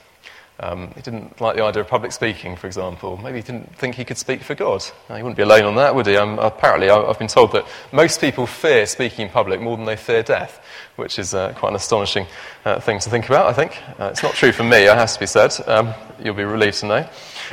Um, 0.60 0.92
he 0.94 1.02
didn't 1.02 1.40
like 1.40 1.56
the 1.56 1.64
idea 1.64 1.82
of 1.82 1.88
public 1.88 2.12
speaking, 2.12 2.56
for 2.56 2.66
example. 2.66 3.16
Maybe 3.16 3.38
he 3.38 3.42
didn't 3.42 3.76
think 3.76 3.96
he 3.96 4.04
could 4.04 4.18
speak 4.18 4.42
for 4.42 4.54
God. 4.54 4.84
Now, 5.08 5.16
he 5.16 5.22
wouldn't 5.22 5.36
be 5.36 5.42
alone 5.42 5.64
on 5.64 5.74
that, 5.76 5.94
would 5.94 6.06
he? 6.06 6.16
Um, 6.16 6.38
apparently, 6.38 6.88
I've 6.88 7.18
been 7.18 7.26
told 7.26 7.52
that 7.52 7.66
most 7.90 8.20
people 8.20 8.46
fear 8.46 8.86
speaking 8.86 9.26
in 9.26 9.32
public 9.32 9.60
more 9.60 9.76
than 9.76 9.86
they 9.86 9.96
fear 9.96 10.22
death 10.22 10.60
which 10.96 11.18
is 11.18 11.34
uh, 11.34 11.52
quite 11.54 11.70
an 11.70 11.76
astonishing 11.76 12.26
uh, 12.64 12.78
thing 12.80 12.98
to 13.00 13.10
think 13.10 13.26
about, 13.26 13.46
I 13.46 13.52
think. 13.52 13.80
Uh, 13.98 14.10
it's 14.12 14.22
not 14.22 14.34
true 14.34 14.52
for 14.52 14.64
me, 14.64 14.84
it 14.84 14.94
has 14.94 15.14
to 15.14 15.20
be 15.20 15.26
said. 15.26 15.52
Um, 15.66 15.94
you'll 16.22 16.34
be 16.34 16.44
relieved 16.44 16.78
to 16.80 16.86
know. 16.86 17.08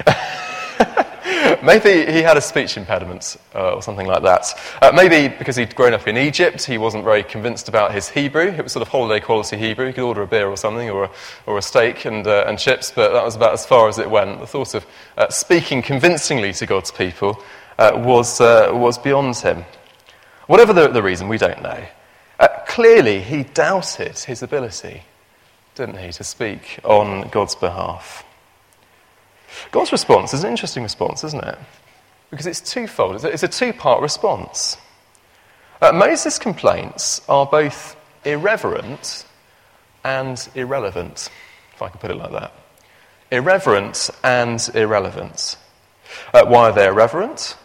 maybe 1.64 2.12
he 2.12 2.22
had 2.22 2.38
a 2.38 2.42
speech 2.42 2.78
impediment 2.78 3.38
uh, 3.56 3.76
or 3.76 3.82
something 3.82 4.08
like 4.08 4.24
that. 4.24 4.54
Uh, 4.82 4.92
maybe 4.94 5.34
because 5.36 5.56
he'd 5.56 5.76
grown 5.76 5.94
up 5.94 6.08
in 6.08 6.18
Egypt, 6.18 6.66
he 6.66 6.78
wasn't 6.78 7.04
very 7.04 7.24
convinced 7.24 7.70
about 7.70 7.94
his 7.94 8.10
Hebrew. 8.10 8.48
It 8.48 8.64
was 8.64 8.72
sort 8.72 8.82
of 8.82 8.88
holiday 8.88 9.24
quality 9.24 9.58
Hebrew. 9.58 9.88
He 9.88 9.94
could 9.94 10.04
order 10.04 10.22
a 10.22 10.28
beer 10.28 10.48
or 10.48 10.58
something, 10.58 10.90
or 10.90 11.06
a, 11.06 11.12
or 11.46 11.58
a 11.58 11.62
steak 11.62 12.06
and, 12.06 12.26
uh, 12.26 12.46
and 12.48 12.58
chips, 12.58 12.92
but 12.92 13.14
that 13.14 13.24
was 13.24 13.36
about 13.36 13.54
as 13.54 13.66
far 13.66 13.88
as 13.88 14.00
it 14.00 14.10
went. 14.10 14.40
The 14.40 14.48
thought 14.48 14.76
of 14.76 14.86
speaking 15.30 15.82
convincingly 15.82 16.54
to 16.54 16.66
God's 16.66 16.92
people 16.92 17.42
was, 17.78 18.40
was 18.40 18.98
beyond 18.98 19.36
him. 19.38 19.66
Whatever 20.48 20.74
the, 20.74 20.88
the 20.88 21.04
reason, 21.04 21.28
we 21.28 21.38
don't 21.38 21.62
know. 21.62 21.84
Uh, 22.40 22.48
clearly, 22.66 23.20
he 23.22 23.44
doubted 23.44 24.18
his 24.18 24.42
ability, 24.42 25.04
didn't 25.76 25.98
he, 25.98 26.12
to 26.14 26.24
speak 26.24 26.80
on 26.84 27.28
God's 27.30 27.54
behalf. 27.54 28.24
God's 29.72 29.92
response 29.92 30.34
is 30.34 30.44
an 30.44 30.50
interesting 30.50 30.84
response, 30.84 31.24
isn't 31.24 31.44
it? 31.44 31.58
Because 32.30 32.46
it's 32.46 32.62
twofold, 32.62 33.24
it's 33.26 33.44
a, 33.44 33.48
two 33.48 33.74
part 33.74 34.02
response. 34.02 34.78
Uh, 35.82 35.92
Moses' 35.92 36.38
complaints 36.38 37.22
are 37.30 37.46
both 37.46 37.96
irreverent 38.26 39.26
and 40.04 40.50
irrelevant, 40.56 41.30
if 41.74 41.82
I 41.82 41.90
can 41.90 42.00
put 42.00 42.12
it 42.12 42.18
like 42.18 42.32
that. 42.32 42.54
Irreverent 43.32 44.10
and 44.24 44.70
irrelevant. 44.74 45.58
Uh, 46.34 46.46
why 46.46 46.70
are 46.70 46.74
they 46.74 46.88
irreverent? 46.88 47.56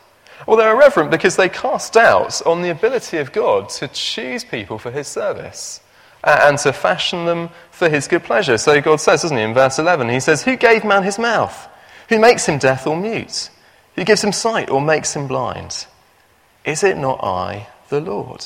Well, 0.47 0.57
they're 0.57 0.75
irreverent 0.75 1.11
because 1.11 1.37
they 1.37 1.49
cast 1.49 1.95
doubts 1.95 2.43
on 2.43 2.63
the 2.63 2.71
ability 2.71 3.19
of 3.19 3.33
God 3.33 3.69
to 3.71 3.89
choose 3.89 4.45
people 4.45 4.79
for 4.79 4.91
his 4.91 5.09
service 5.09 5.81
and 6.23 6.59
to 6.59 6.73
fashion 6.73 7.27
them 7.27 7.51
for 7.71 7.89
his 7.89 8.09
good 8.09 8.25
pleasure. 8.25 8.59
So 8.59 8.81
God 8.81 9.01
says, 9.01 9.23
doesn't 9.23 9.37
he, 9.37 9.43
in 9.43 9.55
verse 9.55 9.79
11, 9.79 10.09
he 10.09 10.21
says, 10.21 10.43
Who 10.43 10.57
gave 10.57 10.85
man 10.85 11.03
his 11.03 11.19
mouth? 11.19 11.69
Who 12.09 12.19
makes 12.19 12.47
him 12.47 12.59
deaf 12.59 12.87
or 12.87 12.97
mute? 12.97 13.51
Who 13.97 14.05
gives 14.05 14.23
him 14.23 14.33
sight 14.33 14.71
or 14.71 14.81
makes 14.81 15.15
him 15.15 15.27
blind? 15.27 15.87
Is 16.65 16.83
it 16.83 16.97
not 16.97 17.23
I, 17.23 17.69
the 17.89 18.01
Lord? 18.01 18.45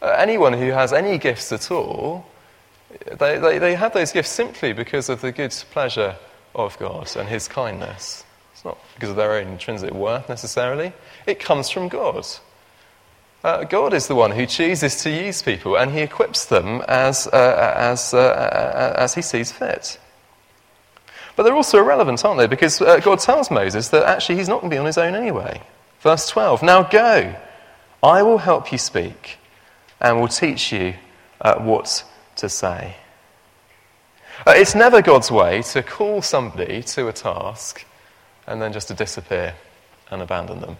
Uh, 0.00 0.14
anyone 0.18 0.52
who 0.52 0.70
has 0.70 0.92
any 0.92 1.18
gifts 1.18 1.52
at 1.52 1.70
all, 1.70 2.26
they, 3.18 3.38
they, 3.38 3.58
they 3.58 3.74
have 3.74 3.92
those 3.92 4.12
gifts 4.12 4.30
simply 4.30 4.72
because 4.72 5.08
of 5.08 5.20
the 5.20 5.32
good 5.32 5.52
pleasure 5.70 6.16
of 6.54 6.78
God 6.78 7.14
and 7.16 7.28
his 7.28 7.48
kindness. 7.48 8.24
It's 8.52 8.64
not 8.64 8.78
because 8.94 9.10
of 9.10 9.16
their 9.16 9.32
own 9.32 9.48
intrinsic 9.48 9.92
worth 9.92 10.28
necessarily. 10.28 10.92
It 11.26 11.40
comes 11.40 11.68
from 11.68 11.88
God. 11.88 12.26
Uh, 13.44 13.64
God 13.64 13.94
is 13.94 14.08
the 14.08 14.16
one 14.16 14.32
who 14.32 14.46
chooses 14.46 15.02
to 15.02 15.10
use 15.10 15.42
people 15.42 15.76
and 15.76 15.92
he 15.92 16.00
equips 16.00 16.46
them 16.46 16.82
as, 16.88 17.28
uh, 17.28 17.74
as, 17.76 18.12
uh, 18.12 18.18
uh 18.18 18.94
as 18.98 19.14
he 19.14 19.22
sees 19.22 19.52
fit. 19.52 19.98
But 21.38 21.44
they're 21.44 21.54
also 21.54 21.78
irrelevant, 21.78 22.24
aren't 22.24 22.38
they? 22.40 22.48
Because 22.48 22.82
uh, 22.82 22.98
God 22.98 23.20
tells 23.20 23.48
Moses 23.48 23.90
that 23.90 24.02
actually 24.02 24.38
he's 24.38 24.48
not 24.48 24.60
going 24.60 24.70
to 24.70 24.74
be 24.74 24.78
on 24.78 24.86
his 24.86 24.98
own 24.98 25.14
anyway. 25.14 25.62
Verse 26.00 26.28
12 26.28 26.64
Now 26.64 26.82
go, 26.82 27.32
I 28.02 28.24
will 28.24 28.38
help 28.38 28.72
you 28.72 28.78
speak 28.78 29.38
and 30.00 30.18
will 30.18 30.26
teach 30.26 30.72
you 30.72 30.94
uh, 31.40 31.60
what 31.60 32.02
to 32.38 32.48
say. 32.48 32.96
it's 34.48 34.74
never 34.74 35.00
God's 35.00 35.30
way 35.30 35.62
to 35.62 35.80
call 35.80 36.22
somebody 36.22 36.82
to 36.82 37.06
a 37.06 37.12
task 37.12 37.86
and 38.48 38.60
then 38.60 38.72
just 38.72 38.88
to 38.88 38.94
disappear 38.94 39.54
and 40.10 40.20
abandon 40.20 40.58
them. 40.58 40.76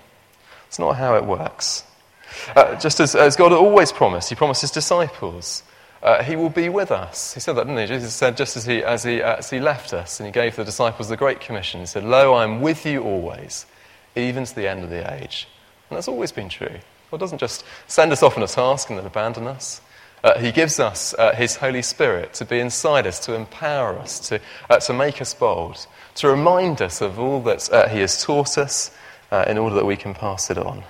It's 0.67 0.81
not 0.81 0.97
how 0.97 1.15
it 1.15 1.25
works. 1.25 1.85
Uh, 2.57 2.75
just 2.81 2.99
as, 2.99 3.15
as, 3.15 3.37
God 3.37 3.53
always 3.53 3.93
promised, 3.93 4.29
He 4.29 4.35
promised 4.35 4.62
His 4.62 4.73
disciples, 4.73 5.62
uh, 6.02 6.23
He 6.23 6.37
will 6.37 6.50
be 6.50 6.69
with 6.69 6.90
us. 6.90 7.35
He 7.35 7.40
said 7.40 7.55
that, 7.57 7.67
didn't 7.67 7.78
He? 7.78 7.87
Jesus 7.87 8.14
said, 8.14 8.37
just 8.37 8.57
as 8.57 8.67
he, 8.67 8.83
as, 8.83 9.05
he, 9.05 9.23
as 9.23 9.50
he 9.50 9.61
left 9.61 9.93
us 9.93 10.21
and 10.21 10.26
He 10.26 10.33
gave 10.33 10.57
the 10.57 10.64
disciples 10.64 11.09
the 11.09 11.17
Great 11.17 11.40
Commission, 11.40 11.81
He 11.81 11.87
said, 11.87 12.05
Lo, 12.05 12.35
I 12.35 12.45
am 12.45 12.61
with 12.61 12.85
you 12.87 13.02
always, 13.02 13.67
even 14.17 14.45
to 14.45 14.55
the 14.55 14.69
end 14.69 14.85
of 14.85 14.90
the 14.90 15.12
age. 15.14 15.49
And 15.90 15.97
that's 15.97 16.09
always 16.09 16.33
been 16.33 16.49
true. 16.49 16.78
God 17.11 17.21
doesn't 17.21 17.38
just 17.38 17.64
send 17.87 18.12
us 18.12 18.23
off 18.23 18.37
on 18.37 18.43
a 18.43 18.49
task 18.49 18.90
and 18.90 18.99
then 18.99 19.07
abandon 19.07 19.47
us. 19.47 19.81
Uh, 20.23 20.38
he 20.38 20.50
gives 20.50 20.81
us 20.81 21.14
uh, 21.14 21.35
His 21.35 21.57
Holy 21.57 21.83
Spirit 21.83 22.35
to 22.35 22.45
be 22.45 22.59
inside 22.59 23.07
us, 23.07 23.21
to 23.21 23.35
empower 23.35 23.97
us, 23.99 24.19
to, 24.28 24.40
uh, 24.69 24.78
to 24.81 24.93
make 24.93 25.23
us 25.23 25.33
bold, 25.33 25.87
to 26.17 26.28
remind 26.28 26.83
us 26.83 27.00
of 27.00 27.19
all 27.19 27.40
that 27.43 27.71
uh, 27.73 27.88
He 27.88 28.00
has 28.00 28.23
taught 28.23 28.59
us 28.59 28.90
uh, 29.31 29.45
in 29.47 29.59
order 29.59 29.76
that 29.76 29.87
we 29.87 29.97
can 29.97 30.14
pass 30.14 30.50
it 30.50 30.59
on. 30.59 30.83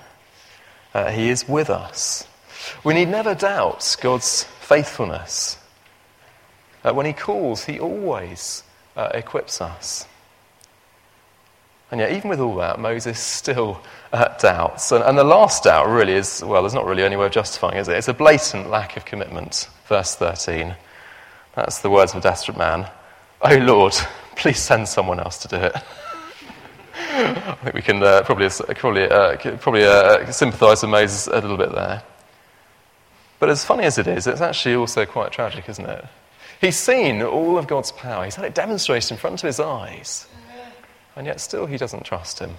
Uh, 0.93 1.11
he 1.11 1.29
is 1.29 1.47
with 1.47 1.69
us. 1.69 2.27
We 2.83 2.93
need 2.93 3.09
never 3.09 3.35
doubt 3.35 3.95
God's 4.01 4.47
faithfulness. 4.69 5.57
when 6.83 7.05
He 7.05 7.13
calls, 7.13 7.65
He 7.65 7.79
always 7.79 8.63
equips 8.95 9.61
us. 9.61 10.05
And 11.91 11.99
yet, 11.99 12.11
even 12.11 12.29
with 12.29 12.39
all 12.39 12.55
that, 12.57 12.79
Moses 12.79 13.19
still 13.19 13.81
uh, 14.13 14.37
doubts. 14.37 14.91
And, 14.91 15.03
and, 15.03 15.17
the 15.17 15.23
last 15.23 15.63
doubt 15.63 15.87
really 15.87 16.13
is 16.13 16.43
well, 16.45 16.61
there's 16.61 16.75
not 16.75 16.85
really 16.85 17.03
any 17.03 17.15
way 17.15 17.25
of 17.25 17.31
justifying 17.31 17.77
is 17.77 17.87
it? 17.87 17.97
It's 17.97 18.07
a 18.07 18.13
blatant 18.13 18.69
lack 18.69 18.95
of 18.95 19.05
commitment. 19.05 19.67
Verse 19.87 20.13
13. 20.15 20.75
That's 21.55 21.79
the 21.79 21.89
words 21.89 22.11
of 22.11 22.19
a 22.19 22.21
desperate 22.21 22.57
man. 22.57 22.87
Oh 23.41 23.55
Lord, 23.55 23.93
please 24.35 24.59
send 24.59 24.87
someone 24.87 25.19
else 25.19 25.39
to 25.39 25.47
do 25.47 25.55
it. 25.55 25.75
I 27.11 27.57
think 27.63 27.73
we 27.73 27.81
can 27.81 28.03
uh, 28.03 28.21
probably, 28.23 28.49
probably, 28.75 29.09
uh, 29.09 29.37
probably 29.57 29.83
uh, 29.83 30.31
sympathise 30.31 30.83
with 30.83 30.91
Moses 30.91 31.27
a 31.27 31.41
little 31.41 31.57
bit 31.57 31.71
there. 31.71 32.03
But 33.39 33.49
as 33.49 33.63
funny 33.63 33.85
as 33.85 33.97
it 33.97 34.07
is, 34.07 34.27
it's 34.27 34.41
actually 34.41 34.75
also 34.75 35.05
quite 35.05 35.31
tragic, 35.31 35.69
isn't 35.69 35.85
it? 35.85 36.05
He's 36.59 36.77
seen 36.77 37.21
all 37.21 37.57
of 37.57 37.67
God's 37.67 37.91
power, 37.93 38.25
he's 38.25 38.35
had 38.35 38.45
it 38.45 38.53
demonstrated 38.53 39.11
in 39.11 39.17
front 39.17 39.41
of 39.41 39.47
his 39.47 39.59
eyes. 39.59 40.27
And 41.15 41.25
yet 41.25 41.39
still 41.39 41.65
he 41.65 41.77
doesn't 41.77 42.03
trust 42.03 42.39
him. 42.39 42.55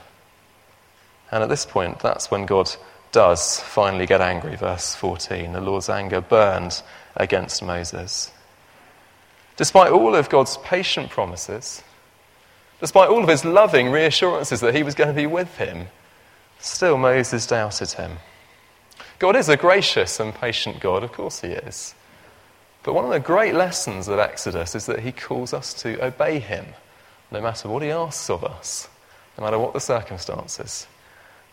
And 1.31 1.43
at 1.43 1.49
this 1.49 1.65
point, 1.65 2.01
that's 2.01 2.31
when 2.31 2.47
God 2.47 2.71
does 3.13 3.61
finally 3.61 4.07
get 4.07 4.21
angry. 4.21 4.57
Verse 4.57 4.95
14 4.95 5.53
the 5.53 5.61
Lord's 5.61 5.89
anger 5.89 6.21
burned 6.21 6.83
against 7.17 7.63
Moses. 7.63 8.33
Despite 9.57 9.93
all 9.93 10.15
of 10.15 10.31
God's 10.31 10.57
patient 10.59 11.11
promises, 11.11 11.83
despite 12.81 13.11
all 13.11 13.23
of 13.23 13.29
his 13.29 13.45
loving 13.45 13.91
reassurances 13.91 14.61
that 14.61 14.75
he 14.75 14.83
was 14.83 14.95
going 14.95 15.09
to 15.09 15.15
be 15.15 15.27
with 15.27 15.57
him, 15.59 15.89
still 16.59 16.97
Moses 16.97 17.47
doubted 17.47 17.93
him. 17.93 18.19
God 19.21 19.37
is 19.37 19.51
a 19.51 19.57
gracious 19.59 20.19
and 20.19 20.35
patient 20.35 20.81
God, 20.81 21.05
of 21.05 21.13
course 21.13 21.43
he 21.43 21.49
is. 21.49 21.95
But 22.83 22.95
one 22.95 23.05
of 23.05 23.11
the 23.11 23.21
great 23.21 23.55
lessons 23.55 24.09
of 24.09 24.19
Exodus 24.19 24.75
is 24.75 24.87
that 24.87 25.01
he 25.01 25.13
calls 25.13 25.53
us 25.53 25.75
to 25.83 26.03
obey 26.03 26.39
him 26.39 26.65
no 27.31 27.43
matter 27.43 27.69
what 27.69 27.83
he 27.83 27.91
asks 27.91 28.31
of 28.31 28.43
us, 28.43 28.89
no 29.37 29.45
matter 29.45 29.59
what 29.59 29.75
the 29.75 29.81
circumstances. 29.81 30.87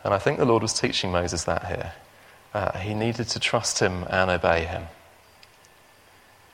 And 0.05 0.13
I 0.13 0.17
think 0.17 0.37
the 0.37 0.45
Lord 0.45 0.61
was 0.61 0.79
teaching 0.79 1.11
Moses 1.11 1.43
that 1.43 1.65
here. 1.65 1.91
Uh, 2.53 2.79
he 2.79 2.93
needed 2.93 3.27
to 3.29 3.39
trust 3.39 3.79
him 3.79 4.05
and 4.09 4.31
obey 4.31 4.63
him. 4.63 4.85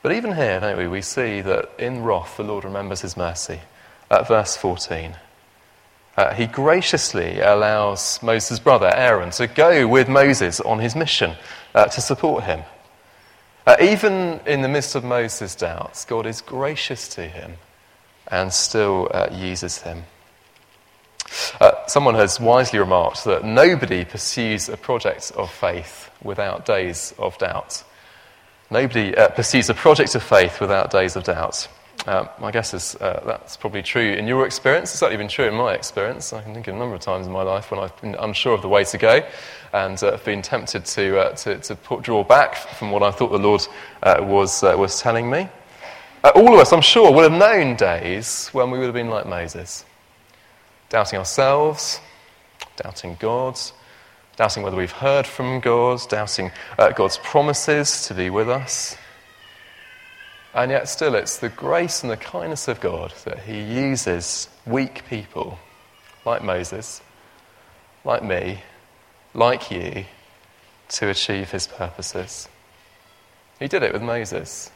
But 0.02 0.12
even 0.12 0.34
here, 0.34 0.58
don't 0.58 0.76
we, 0.76 0.88
we 0.88 1.00
see 1.00 1.40
that 1.42 1.70
in 1.78 2.02
wrath 2.02 2.36
the 2.36 2.42
Lord 2.42 2.64
remembers 2.64 3.02
his 3.02 3.16
mercy. 3.16 3.60
At 4.10 4.26
verse 4.26 4.56
14, 4.56 5.14
uh, 6.16 6.32
he 6.34 6.46
graciously 6.46 7.40
allows 7.40 8.22
Moses' 8.22 8.58
brother 8.58 8.90
Aaron 8.94 9.30
to 9.32 9.46
go 9.46 9.86
with 9.88 10.08
Moses 10.08 10.60
on 10.60 10.78
his 10.78 10.94
mission 10.94 11.36
uh, 11.74 11.86
to 11.86 12.00
support 12.00 12.44
him. 12.44 12.62
Uh, 13.66 13.76
even 13.80 14.40
in 14.46 14.62
the 14.62 14.68
midst 14.68 14.94
of 14.94 15.02
Moses' 15.02 15.54
doubts, 15.54 16.04
God 16.04 16.26
is 16.26 16.40
gracious 16.40 17.08
to 17.10 17.26
him 17.26 17.54
and 18.28 18.52
still 18.52 19.08
uh, 19.12 19.28
uses 19.32 19.78
him. 19.78 20.04
Uh, 21.60 21.72
someone 21.86 22.14
has 22.14 22.38
wisely 22.38 22.78
remarked 22.78 23.24
that 23.24 23.44
nobody 23.44 24.04
pursues 24.04 24.68
a 24.68 24.76
project 24.76 25.32
of 25.36 25.50
faith 25.50 26.10
without 26.22 26.64
days 26.64 27.14
of 27.18 27.36
doubt. 27.38 27.82
Nobody 28.70 29.16
uh, 29.16 29.28
pursues 29.28 29.68
a 29.70 29.74
project 29.74 30.14
of 30.14 30.22
faith 30.22 30.60
without 30.60 30.90
days 30.90 31.16
of 31.16 31.24
doubt. 31.24 31.68
Uh, 32.06 32.26
my 32.38 32.50
guess 32.50 32.74
is 32.74 32.96
uh, 32.96 33.22
that's 33.24 33.56
probably 33.56 33.82
true 33.82 34.12
in 34.12 34.26
your 34.26 34.44
experience. 34.44 34.90
It's 34.90 35.00
certainly 35.00 35.16
been 35.16 35.28
true 35.28 35.46
in 35.46 35.54
my 35.54 35.72
experience. 35.72 36.32
I 36.32 36.42
can 36.42 36.52
think 36.52 36.68
of 36.68 36.74
a 36.74 36.78
number 36.78 36.94
of 36.94 37.00
times 37.00 37.26
in 37.26 37.32
my 37.32 37.42
life 37.42 37.70
when 37.70 37.80
I've 37.80 37.98
been 38.00 38.14
unsure 38.16 38.52
of 38.52 38.62
the 38.62 38.68
way 38.68 38.84
to 38.84 38.98
go 38.98 39.26
and 39.72 40.02
uh, 40.02 40.18
been 40.24 40.42
tempted 40.42 40.84
to, 40.84 41.18
uh, 41.18 41.32
to, 41.36 41.58
to 41.58 41.74
put, 41.76 42.02
draw 42.02 42.22
back 42.22 42.56
from 42.56 42.90
what 42.90 43.02
I 43.02 43.10
thought 43.10 43.32
the 43.32 43.38
Lord 43.38 43.66
was, 44.02 44.62
was 44.62 45.00
telling 45.00 45.30
me. 45.30 45.48
Uh, 46.24 46.32
all 46.36 46.54
of 46.54 46.58
us, 46.58 46.72
I'm 46.72 46.80
sure, 46.80 47.12
will 47.12 47.28
have 47.28 47.38
known 47.38 47.76
days 47.76 48.48
when 48.48 48.70
we 48.70 48.78
would 48.78 48.86
have 48.86 48.94
been 48.94 49.10
like 49.10 49.26
Moses, 49.26 49.84
doubting 50.88 51.18
ourselves, 51.18 52.00
doubting 52.76 53.18
God, 53.20 53.60
doubting 54.36 54.62
whether 54.62 54.74
we've 54.74 54.90
heard 54.90 55.26
from 55.26 55.60
God, 55.60 56.00
doubting 56.08 56.50
uh, 56.78 56.92
God's 56.92 57.18
promises 57.18 58.06
to 58.06 58.14
be 58.14 58.30
with 58.30 58.48
us. 58.48 58.96
And 60.54 60.70
yet, 60.70 60.88
still, 60.88 61.16
it's 61.16 61.38
the 61.38 61.48
grace 61.48 62.02
and 62.02 62.12
the 62.12 62.16
kindness 62.16 62.68
of 62.68 62.80
God 62.80 63.12
that 63.24 63.40
He 63.40 63.60
uses 63.60 64.48
weak 64.64 65.02
people 65.08 65.58
like 66.24 66.44
Moses, 66.44 67.02
like 68.04 68.22
me, 68.22 68.62
like 69.34 69.70
you, 69.72 70.04
to 70.90 71.08
achieve 71.08 71.50
His 71.50 71.66
purposes. 71.66 72.48
He 73.58 73.66
did 73.66 73.82
it 73.82 73.92
with 73.92 74.02
Moses. 74.02 74.70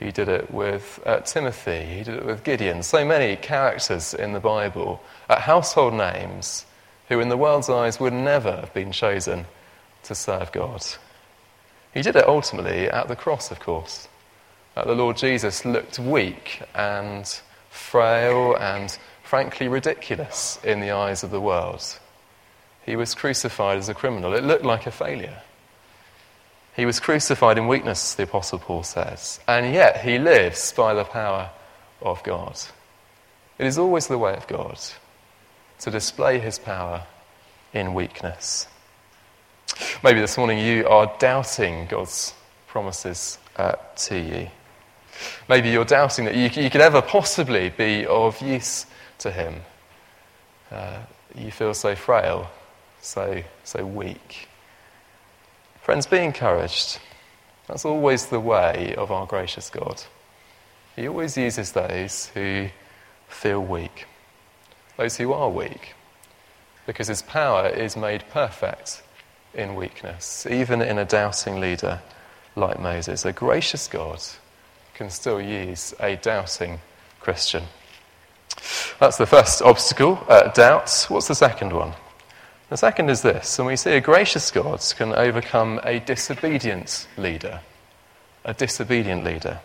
He 0.00 0.10
did 0.10 0.28
it 0.28 0.50
with 0.50 1.00
uh, 1.06 1.20
Timothy. 1.20 1.84
He 1.84 2.02
did 2.02 2.16
it 2.16 2.26
with 2.26 2.42
Gideon. 2.42 2.82
So 2.82 3.04
many 3.04 3.36
characters 3.36 4.14
in 4.14 4.32
the 4.32 4.40
Bible, 4.40 5.00
uh, 5.30 5.40
household 5.40 5.94
names, 5.94 6.66
who 7.08 7.20
in 7.20 7.28
the 7.28 7.36
world's 7.36 7.70
eyes 7.70 8.00
would 8.00 8.12
never 8.12 8.56
have 8.56 8.74
been 8.74 8.90
chosen 8.90 9.46
to 10.02 10.14
serve 10.14 10.50
God. 10.50 10.84
He 11.94 12.02
did 12.02 12.16
it 12.16 12.26
ultimately 12.26 12.90
at 12.90 13.06
the 13.06 13.16
cross, 13.16 13.50
of 13.50 13.60
course. 13.60 14.08
Uh, 14.76 14.84
the 14.84 14.94
Lord 14.94 15.16
Jesus 15.16 15.64
looked 15.64 15.98
weak 15.98 16.60
and 16.74 17.26
frail 17.70 18.54
and 18.56 18.96
frankly 19.22 19.68
ridiculous 19.68 20.58
in 20.62 20.80
the 20.80 20.90
eyes 20.90 21.24
of 21.24 21.30
the 21.30 21.40
world. 21.40 21.98
He 22.84 22.94
was 22.94 23.14
crucified 23.14 23.78
as 23.78 23.88
a 23.88 23.94
criminal. 23.94 24.34
It 24.34 24.44
looked 24.44 24.64
like 24.64 24.86
a 24.86 24.90
failure. 24.90 25.40
He 26.76 26.84
was 26.84 27.00
crucified 27.00 27.56
in 27.56 27.68
weakness, 27.68 28.14
the 28.14 28.24
Apostle 28.24 28.58
Paul 28.58 28.82
says, 28.82 29.40
and 29.48 29.72
yet 29.72 30.02
he 30.02 30.18
lives 30.18 30.74
by 30.74 30.92
the 30.92 31.04
power 31.04 31.48
of 32.02 32.22
God. 32.22 32.58
It 33.58 33.66
is 33.66 33.78
always 33.78 34.08
the 34.08 34.18
way 34.18 34.34
of 34.34 34.46
God 34.46 34.78
to 35.80 35.90
display 35.90 36.38
his 36.38 36.58
power 36.58 37.04
in 37.72 37.94
weakness. 37.94 38.68
Maybe 40.04 40.20
this 40.20 40.36
morning 40.36 40.58
you 40.58 40.86
are 40.86 41.10
doubting 41.18 41.86
God's 41.86 42.34
promises 42.66 43.38
uh, 43.56 43.76
to 43.96 44.18
you. 44.18 44.48
Maybe 45.48 45.70
you're 45.70 45.84
doubting 45.84 46.24
that 46.26 46.34
you, 46.34 46.62
you, 46.62 46.70
could 46.70 46.80
ever 46.80 47.02
possibly 47.02 47.70
be 47.70 48.06
of 48.06 48.40
use 48.40 48.86
to 49.18 49.30
him. 49.30 49.62
Uh, 50.70 50.98
you 51.34 51.50
feel 51.50 51.74
so 51.74 51.94
frail, 51.94 52.50
so, 53.00 53.42
so 53.64 53.84
weak. 53.84 54.48
Friends, 55.82 56.06
be 56.06 56.18
encouraged. 56.18 56.98
That's 57.68 57.84
always 57.84 58.26
the 58.26 58.40
way 58.40 58.94
of 58.96 59.10
our 59.10 59.26
gracious 59.26 59.70
God. 59.70 60.02
He 60.96 61.08
always 61.08 61.36
uses 61.36 61.72
those 61.72 62.30
who 62.34 62.68
feel 63.28 63.60
weak, 63.60 64.06
those 64.96 65.16
who 65.16 65.32
are 65.32 65.50
weak, 65.50 65.94
because 66.86 67.08
his 67.08 67.22
power 67.22 67.68
is 67.68 67.96
made 67.96 68.24
perfect 68.30 69.02
in 69.52 69.74
weakness, 69.74 70.46
even 70.46 70.80
in 70.80 70.98
a 70.98 71.04
doubting 71.04 71.60
leader 71.60 72.00
like 72.54 72.80
Moses. 72.80 73.24
A 73.24 73.32
gracious 73.32 73.88
God 73.88 74.22
can 74.96 75.10
still 75.10 75.40
use 75.40 75.94
a 76.00 76.16
doubting 76.16 76.80
Christian. 77.20 77.64
That's 78.98 79.18
the 79.18 79.26
first 79.26 79.60
obstacle, 79.60 80.18
uh, 80.26 80.48
doubt. 80.52 81.06
What's 81.10 81.28
the 81.28 81.34
second 81.34 81.72
one? 81.72 81.92
The 82.70 82.78
second 82.78 83.10
is 83.10 83.20
this, 83.20 83.58
and 83.58 83.68
we 83.68 83.76
see 83.76 83.92
a 83.92 84.00
gracious 84.00 84.50
God 84.50 84.82
can 84.96 85.12
overcome 85.12 85.80
a 85.84 86.00
disobedient 86.00 87.06
leader. 87.18 87.60
A 88.46 88.54
disobedient 88.54 89.22
leader. 89.22 89.60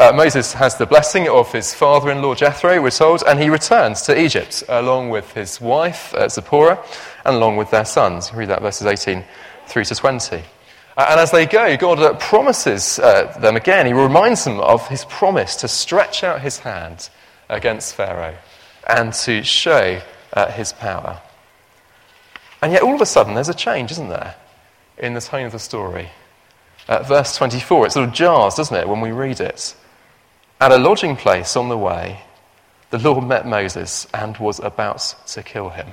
Uh, 0.00 0.12
Moses 0.12 0.52
has 0.54 0.76
the 0.76 0.86
blessing 0.86 1.28
of 1.28 1.52
his 1.52 1.72
father 1.72 2.10
in 2.10 2.20
law 2.20 2.34
Jethro, 2.34 2.82
we're 2.82 2.90
told, 2.90 3.22
and 3.28 3.38
he 3.38 3.48
returns 3.48 4.02
to 4.02 4.20
Egypt 4.20 4.64
along 4.68 5.10
with 5.10 5.32
his 5.32 5.60
wife 5.60 6.12
uh, 6.14 6.28
Zipporah 6.28 6.84
and 7.24 7.36
along 7.36 7.56
with 7.56 7.70
their 7.70 7.84
sons. 7.84 8.34
Read 8.34 8.48
that 8.48 8.62
verses 8.62 8.88
18 8.88 9.24
through 9.68 9.84
to 9.84 9.94
20. 9.94 10.42
Uh, 11.00 11.06
and 11.12 11.20
as 11.20 11.30
they 11.30 11.46
go, 11.46 11.78
God 11.78 11.98
uh, 11.98 12.12
promises 12.16 12.98
uh, 12.98 13.34
them 13.40 13.56
again, 13.56 13.86
he 13.86 13.94
reminds 13.94 14.44
them 14.44 14.60
of 14.60 14.86
his 14.88 15.06
promise 15.06 15.56
to 15.56 15.66
stretch 15.66 16.22
out 16.22 16.42
his 16.42 16.58
hand 16.58 17.08
against 17.48 17.94
Pharaoh 17.94 18.36
and 18.86 19.10
to 19.14 19.42
show 19.42 19.98
his 20.50 20.74
power. 20.74 21.18
And 22.60 22.70
yet, 22.70 22.82
all 22.82 22.94
of 22.94 23.00
a 23.00 23.06
sudden, 23.06 23.32
there's 23.32 23.48
a 23.48 23.54
change, 23.54 23.90
isn't 23.92 24.10
there, 24.10 24.34
in 24.98 25.14
the 25.14 25.22
tone 25.22 25.46
of 25.46 25.52
the 25.52 25.58
story? 25.58 26.10
Uh, 26.86 27.02
verse 27.02 27.34
24, 27.34 27.86
it 27.86 27.92
sort 27.92 28.06
of 28.06 28.14
jars, 28.14 28.56
doesn't 28.56 28.76
it, 28.76 28.86
when 28.86 29.00
we 29.00 29.10
read 29.10 29.40
it? 29.40 29.74
At 30.60 30.70
a 30.70 30.76
lodging 30.76 31.16
place 31.16 31.56
on 31.56 31.70
the 31.70 31.78
way, 31.78 32.20
the 32.90 32.98
Lord 32.98 33.26
met 33.26 33.46
Moses 33.46 34.06
and 34.12 34.36
was 34.36 34.60
about 34.60 35.14
to 35.28 35.42
kill 35.42 35.70
him. 35.70 35.88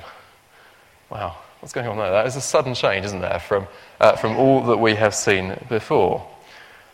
Wow, 1.10 1.38
What's 1.60 1.74
going 1.74 1.88
on 1.88 1.98
there? 1.98 2.12
That 2.12 2.28
is 2.28 2.36
a 2.36 2.42
sudden 2.42 2.76
change, 2.76 3.06
isn't 3.06 3.22
there, 3.22 3.40
from, 3.40 3.68
uh, 4.00 4.16
from 4.16 4.38
all 4.38 4.62
that 4.64 4.78
we 4.78 4.96
have 4.96 5.14
seen 5.16 5.58
before. 5.70 6.28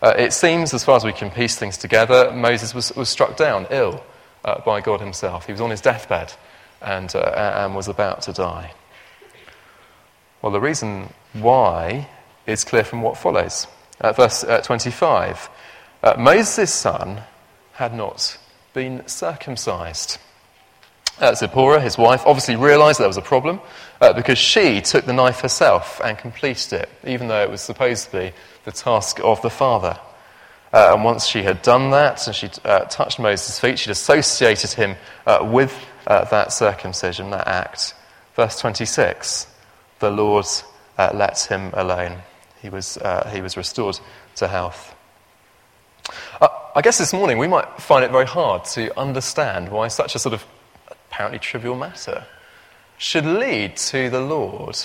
Uh, 0.01 0.13
it 0.17 0.33
seems, 0.33 0.73
as 0.73 0.83
far 0.83 0.97
as 0.97 1.05
we 1.05 1.13
can 1.13 1.31
piece 1.31 1.55
things 1.55 1.77
together, 1.77 2.31
Moses 2.31 2.73
was, 2.73 2.93
was 2.95 3.09
struck 3.09 3.37
down, 3.37 3.67
ill, 3.69 4.03
uh, 4.43 4.59
by 4.61 4.81
God 4.81 4.99
himself. 4.99 5.45
He 5.45 5.51
was 5.51 5.61
on 5.61 5.69
his 5.69 5.81
deathbed 5.81 6.33
and, 6.81 7.13
uh, 7.15 7.53
and 7.63 7.75
was 7.75 7.87
about 7.87 8.21
to 8.23 8.33
die. 8.33 8.73
Well, 10.41 10.51
the 10.51 10.59
reason 10.59 11.13
why 11.33 12.09
is 12.45 12.65
clear 12.65 12.83
from 12.83 13.01
what 13.01 13.17
follows. 13.17 13.67
verse 14.01 14.43
uh, 14.43 14.59
25 14.61 15.49
uh, 16.03 16.15
Moses' 16.19 16.73
son 16.73 17.21
had 17.73 17.93
not 17.93 18.37
been 18.73 19.07
circumcised. 19.07 20.17
Uh, 21.19 21.35
Zipporah, 21.35 21.79
his 21.79 21.97
wife, 21.97 22.23
obviously 22.25 22.55
realized 22.55 22.99
there 22.99 23.07
was 23.07 23.17
a 23.17 23.21
problem 23.21 23.61
uh, 24.01 24.13
because 24.13 24.39
she 24.39 24.81
took 24.81 25.05
the 25.05 25.13
knife 25.13 25.41
herself 25.41 26.01
and 26.03 26.17
completed 26.17 26.73
it, 26.73 26.89
even 27.05 27.27
though 27.27 27.43
it 27.43 27.51
was 27.51 27.61
supposed 27.61 28.09
to 28.09 28.11
be 28.11 28.31
the 28.65 28.71
task 28.71 29.19
of 29.23 29.39
the 29.43 29.49
father. 29.49 29.99
Uh, 30.73 30.93
and 30.93 31.03
once 31.03 31.27
she 31.27 31.43
had 31.43 31.61
done 31.61 31.91
that 31.91 32.25
and 32.25 32.35
she 32.35 32.49
uh, 32.65 32.79
touched 32.85 33.19
Moses' 33.19 33.59
feet, 33.59 33.77
she'd 33.77 33.91
associated 33.91 34.71
him 34.71 34.95
uh, 35.27 35.47
with 35.47 35.73
uh, 36.07 36.25
that 36.25 36.51
circumcision, 36.51 37.29
that 37.29 37.47
act. 37.47 37.93
Verse 38.35 38.59
26 38.59 39.47
the 39.99 40.09
Lord 40.09 40.45
let 40.97 41.39
him 41.45 41.69
alone. 41.73 42.17
He 42.61 42.67
was, 42.67 42.97
he 43.31 43.39
was 43.39 43.55
restored 43.55 43.97
to 44.35 44.49
health. 44.49 44.93
I 46.41 46.81
guess 46.81 46.97
this 46.97 47.13
morning 47.13 47.37
we 47.37 47.47
might 47.47 47.79
find 47.79 48.03
it 48.03 48.11
very 48.11 48.25
hard 48.25 48.65
to 48.65 48.99
understand 48.99 49.69
why 49.69 49.87
such 49.87 50.15
a 50.15 50.19
sort 50.19 50.33
of 50.33 50.45
apparently 51.13 51.37
trivial 51.37 51.75
matter 51.75 52.25
should 52.97 53.25
lead 53.25 53.77
to 53.77 54.09
the 54.09 54.19
Lord 54.19 54.75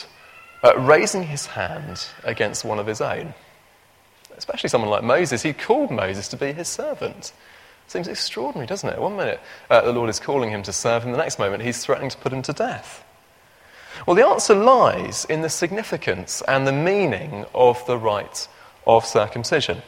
uh, 0.63 0.77
raising 0.79 1.23
his 1.23 1.47
hand 1.47 2.05
against 2.23 2.67
one 2.67 2.79
of 2.79 2.87
his 2.87 3.01
own. 3.01 3.33
Especially 4.37 4.69
someone 4.69 4.91
like 4.91 5.03
Moses. 5.03 5.43
He 5.43 5.55
called 5.55 5.91
Moses 5.91 6.29
to 6.29 6.37
be 6.37 6.53
his 6.53 6.69
servant. 6.69 7.33
Seems 7.87 8.09
extraordinary, 8.09 8.67
doesn't 8.67 8.91
it? 8.91 9.01
One 9.01 9.17
minute 9.17 9.41
uh, 9.71 9.81
the 9.81 9.93
Lord 9.93 10.11
is 10.11 10.21
calling 10.21 10.51
him 10.51 10.63
to 10.65 10.73
serve 10.73 11.03
him, 11.03 11.13
the 11.13 11.19
next 11.19 11.39
moment 11.39 11.63
he's 11.63 11.83
threatening 11.83 12.11
to 12.11 12.19
put 12.19 12.33
him 12.33 12.43
to 12.43 12.53
death. 12.53 13.03
Well, 14.07 14.15
the 14.15 14.27
answer 14.27 14.55
lies 14.55 15.25
in 15.25 15.41
the 15.41 15.49
significance 15.49 16.43
and 16.47 16.67
the 16.67 16.73
meaning 16.73 17.47
of 17.55 17.85
the 17.87 17.97
rite 17.97 18.49
of 18.87 19.07
circumcision. 19.07 19.81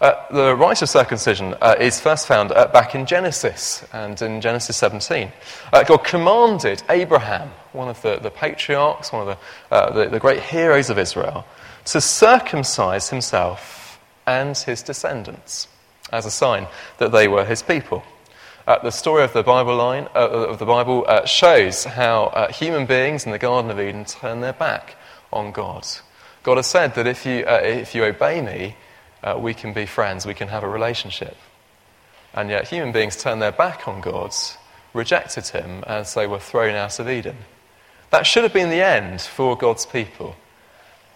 Uh, 0.00 0.14
the 0.30 0.56
rite 0.56 0.80
of 0.80 0.88
circumcision 0.88 1.54
uh, 1.60 1.74
is 1.78 2.00
first 2.00 2.26
found 2.26 2.52
uh, 2.52 2.66
back 2.68 2.94
in 2.94 3.04
Genesis 3.04 3.84
and 3.92 4.20
in 4.22 4.40
Genesis 4.40 4.76
17. 4.76 5.30
Uh, 5.72 5.82
God 5.84 5.98
commanded 5.98 6.82
Abraham, 6.88 7.50
one 7.72 7.88
of 7.88 8.00
the, 8.02 8.18
the 8.18 8.30
patriarchs, 8.30 9.12
one 9.12 9.28
of 9.28 9.36
the, 9.36 9.74
uh, 9.74 9.92
the, 9.92 10.08
the 10.08 10.18
great 10.18 10.40
heroes 10.40 10.88
of 10.88 10.98
Israel, 10.98 11.44
to 11.84 12.00
circumcise 12.00 13.10
himself 13.10 14.00
and 14.26 14.56
his 14.56 14.82
descendants 14.82 15.68
as 16.12 16.24
a 16.24 16.30
sign 16.30 16.66
that 16.98 17.12
they 17.12 17.28
were 17.28 17.44
his 17.44 17.62
people. 17.62 18.02
The 18.66 18.92
story 18.92 19.24
of 19.24 19.32
the 19.32 19.42
Bible 19.42 19.74
line 19.74 20.06
of 20.14 20.60
the 20.60 20.64
Bible 20.64 21.04
shows 21.24 21.82
how 21.82 22.46
human 22.52 22.86
beings 22.86 23.26
in 23.26 23.32
the 23.32 23.38
Garden 23.38 23.68
of 23.68 23.80
Eden 23.80 24.04
turn 24.04 24.42
their 24.42 24.52
back 24.52 24.94
on 25.32 25.50
God. 25.50 25.88
God 26.44 26.56
has 26.56 26.68
said 26.68 26.94
that 26.94 27.08
if 27.08 27.26
you, 27.26 27.44
if 27.48 27.96
you 27.96 28.04
obey 28.04 28.40
me, 28.40 28.76
uh, 29.22 29.38
we 29.38 29.54
can 29.54 29.72
be 29.72 29.86
friends, 29.86 30.26
we 30.26 30.34
can 30.34 30.48
have 30.48 30.62
a 30.62 30.68
relationship. 30.68 31.36
And 32.32 32.48
yet, 32.48 32.68
human 32.68 32.92
beings 32.92 33.16
turned 33.16 33.42
their 33.42 33.52
back 33.52 33.88
on 33.88 34.00
God, 34.00 34.32
rejected 34.94 35.48
him, 35.48 35.82
as 35.86 36.14
they 36.14 36.26
were 36.26 36.38
thrown 36.38 36.74
out 36.74 36.98
of 36.98 37.08
Eden. 37.08 37.36
That 38.10 38.26
should 38.26 38.44
have 38.44 38.52
been 38.52 38.70
the 38.70 38.84
end 38.84 39.20
for 39.20 39.56
God's 39.56 39.86
people. 39.86 40.36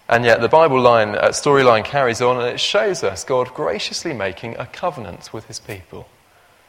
And 0.09 0.25
yet, 0.25 0.41
the 0.41 0.49
Bible 0.49 0.81
line, 0.81 1.11
uh, 1.11 1.29
storyline 1.29 1.85
carries 1.85 2.21
on, 2.21 2.39
and 2.39 2.49
it 2.49 2.61
shows 2.61 3.03
us 3.03 3.25
God 3.25 3.55
graciously 3.55 4.13
making 4.13 4.57
a 4.59 4.67
covenant 4.67 5.33
with 5.33 5.47
his 5.47 5.61
people 5.61 6.07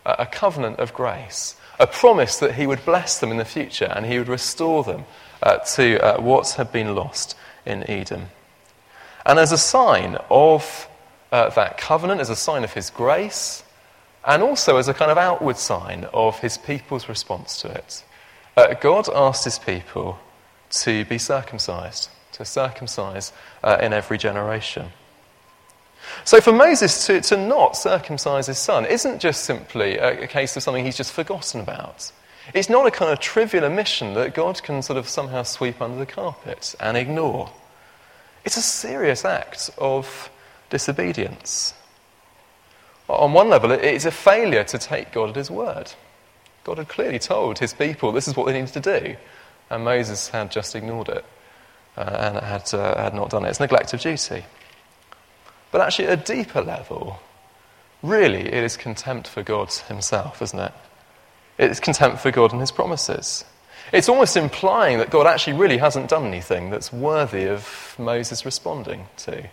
uh, 0.05 0.15
a 0.19 0.25
covenant 0.25 0.79
of 0.79 0.93
grace, 0.93 1.55
a 1.79 1.87
promise 1.87 2.39
that 2.39 2.55
he 2.55 2.67
would 2.67 2.85
bless 2.85 3.19
them 3.19 3.31
in 3.31 3.37
the 3.37 3.45
future 3.45 3.85
and 3.85 4.05
he 4.05 4.17
would 4.17 4.27
restore 4.27 4.83
them 4.83 5.05
uh, 5.41 5.57
to 5.57 5.99
uh, 5.99 6.21
what 6.21 6.49
had 6.51 6.71
been 6.71 6.95
lost 6.95 7.35
in 7.65 7.89
Eden. 7.89 8.27
And 9.25 9.39
as 9.39 9.51
a 9.51 9.57
sign 9.57 10.17
of 10.29 10.87
uh, 11.35 11.49
that 11.49 11.77
covenant 11.77 12.21
as 12.21 12.29
a 12.29 12.35
sign 12.35 12.63
of 12.63 12.71
his 12.71 12.89
grace 12.89 13.61
and 14.25 14.41
also 14.41 14.77
as 14.77 14.87
a 14.87 14.93
kind 14.93 15.11
of 15.11 15.17
outward 15.17 15.57
sign 15.57 16.05
of 16.13 16.39
his 16.39 16.57
people's 16.57 17.09
response 17.09 17.61
to 17.61 17.67
it. 17.67 18.05
Uh, 18.55 18.73
God 18.75 19.09
asked 19.13 19.43
his 19.43 19.59
people 19.59 20.17
to 20.69 21.03
be 21.05 21.17
circumcised, 21.17 22.09
to 22.31 22.45
circumcise 22.45 23.33
uh, 23.65 23.77
in 23.81 23.91
every 23.91 24.17
generation. 24.17 24.93
So 26.23 26.39
for 26.39 26.53
Moses 26.53 27.05
to, 27.07 27.19
to 27.19 27.35
not 27.35 27.75
circumcise 27.75 28.47
his 28.47 28.57
son 28.57 28.85
isn't 28.85 29.19
just 29.19 29.43
simply 29.43 29.97
a, 29.97 30.23
a 30.23 30.27
case 30.27 30.55
of 30.55 30.63
something 30.63 30.85
he's 30.85 30.95
just 30.95 31.11
forgotten 31.11 31.59
about. 31.59 32.13
It's 32.53 32.69
not 32.69 32.87
a 32.87 32.91
kind 32.91 33.11
of 33.11 33.19
trivial 33.19 33.65
omission 33.65 34.13
that 34.13 34.33
God 34.33 34.63
can 34.63 34.81
sort 34.81 34.97
of 34.97 35.09
somehow 35.09 35.43
sweep 35.43 35.81
under 35.81 35.97
the 35.97 36.05
carpet 36.05 36.75
and 36.79 36.95
ignore. 36.95 37.49
It's 38.45 38.55
a 38.55 38.61
serious 38.61 39.25
act 39.25 39.69
of 39.77 40.29
disobedience. 40.69 41.73
On 43.07 43.33
one 43.33 43.49
level, 43.49 43.71
it's 43.71 44.05
a 44.05 44.11
failure 44.11 44.63
to 44.63 44.77
take 44.77 45.11
God 45.11 45.29
at 45.29 45.35
his 45.35 45.51
word. 45.51 45.93
God 46.63 46.79
had 46.79 46.87
clearly 46.87 47.19
told 47.19 47.59
his 47.59 47.73
people 47.73 48.11
this 48.11 48.27
is 48.27 48.35
what 48.35 48.47
they 48.47 48.53
needed 48.53 48.73
to 48.73 48.99
do, 48.99 49.15
and 49.69 49.83
Moses 49.83 50.29
had 50.29 50.51
just 50.51 50.75
ignored 50.75 51.09
it 51.09 51.25
uh, 51.97 52.01
and 52.01 52.37
had, 52.43 52.73
uh, 52.73 53.01
had 53.01 53.13
not 53.13 53.29
done 53.29 53.45
it. 53.45 53.49
It's 53.49 53.59
neglect 53.59 53.93
of 53.93 54.01
duty. 54.01 54.43
But 55.71 55.81
actually, 55.81 56.07
at 56.07 56.19
a 56.19 56.35
deeper 56.35 56.61
level, 56.61 57.19
really, 58.01 58.41
it 58.41 58.63
is 58.63 58.77
contempt 58.77 59.27
for 59.27 59.43
God 59.43 59.71
himself, 59.71 60.41
isn't 60.41 60.59
it? 60.59 60.73
It's 61.57 61.79
contempt 61.79 62.19
for 62.19 62.31
God 62.31 62.51
and 62.51 62.61
his 62.61 62.71
promises. 62.71 63.45
It's 63.93 64.09
almost 64.09 64.35
implying 64.35 64.97
that 64.97 65.11
God 65.11 65.27
actually 65.27 65.57
really 65.57 65.77
hasn't 65.77 66.09
done 66.09 66.25
anything 66.25 66.69
that's 66.71 66.91
worthy 66.91 67.45
of 67.45 67.95
Moses 67.99 68.45
responding 68.45 69.07
to. 69.17 69.47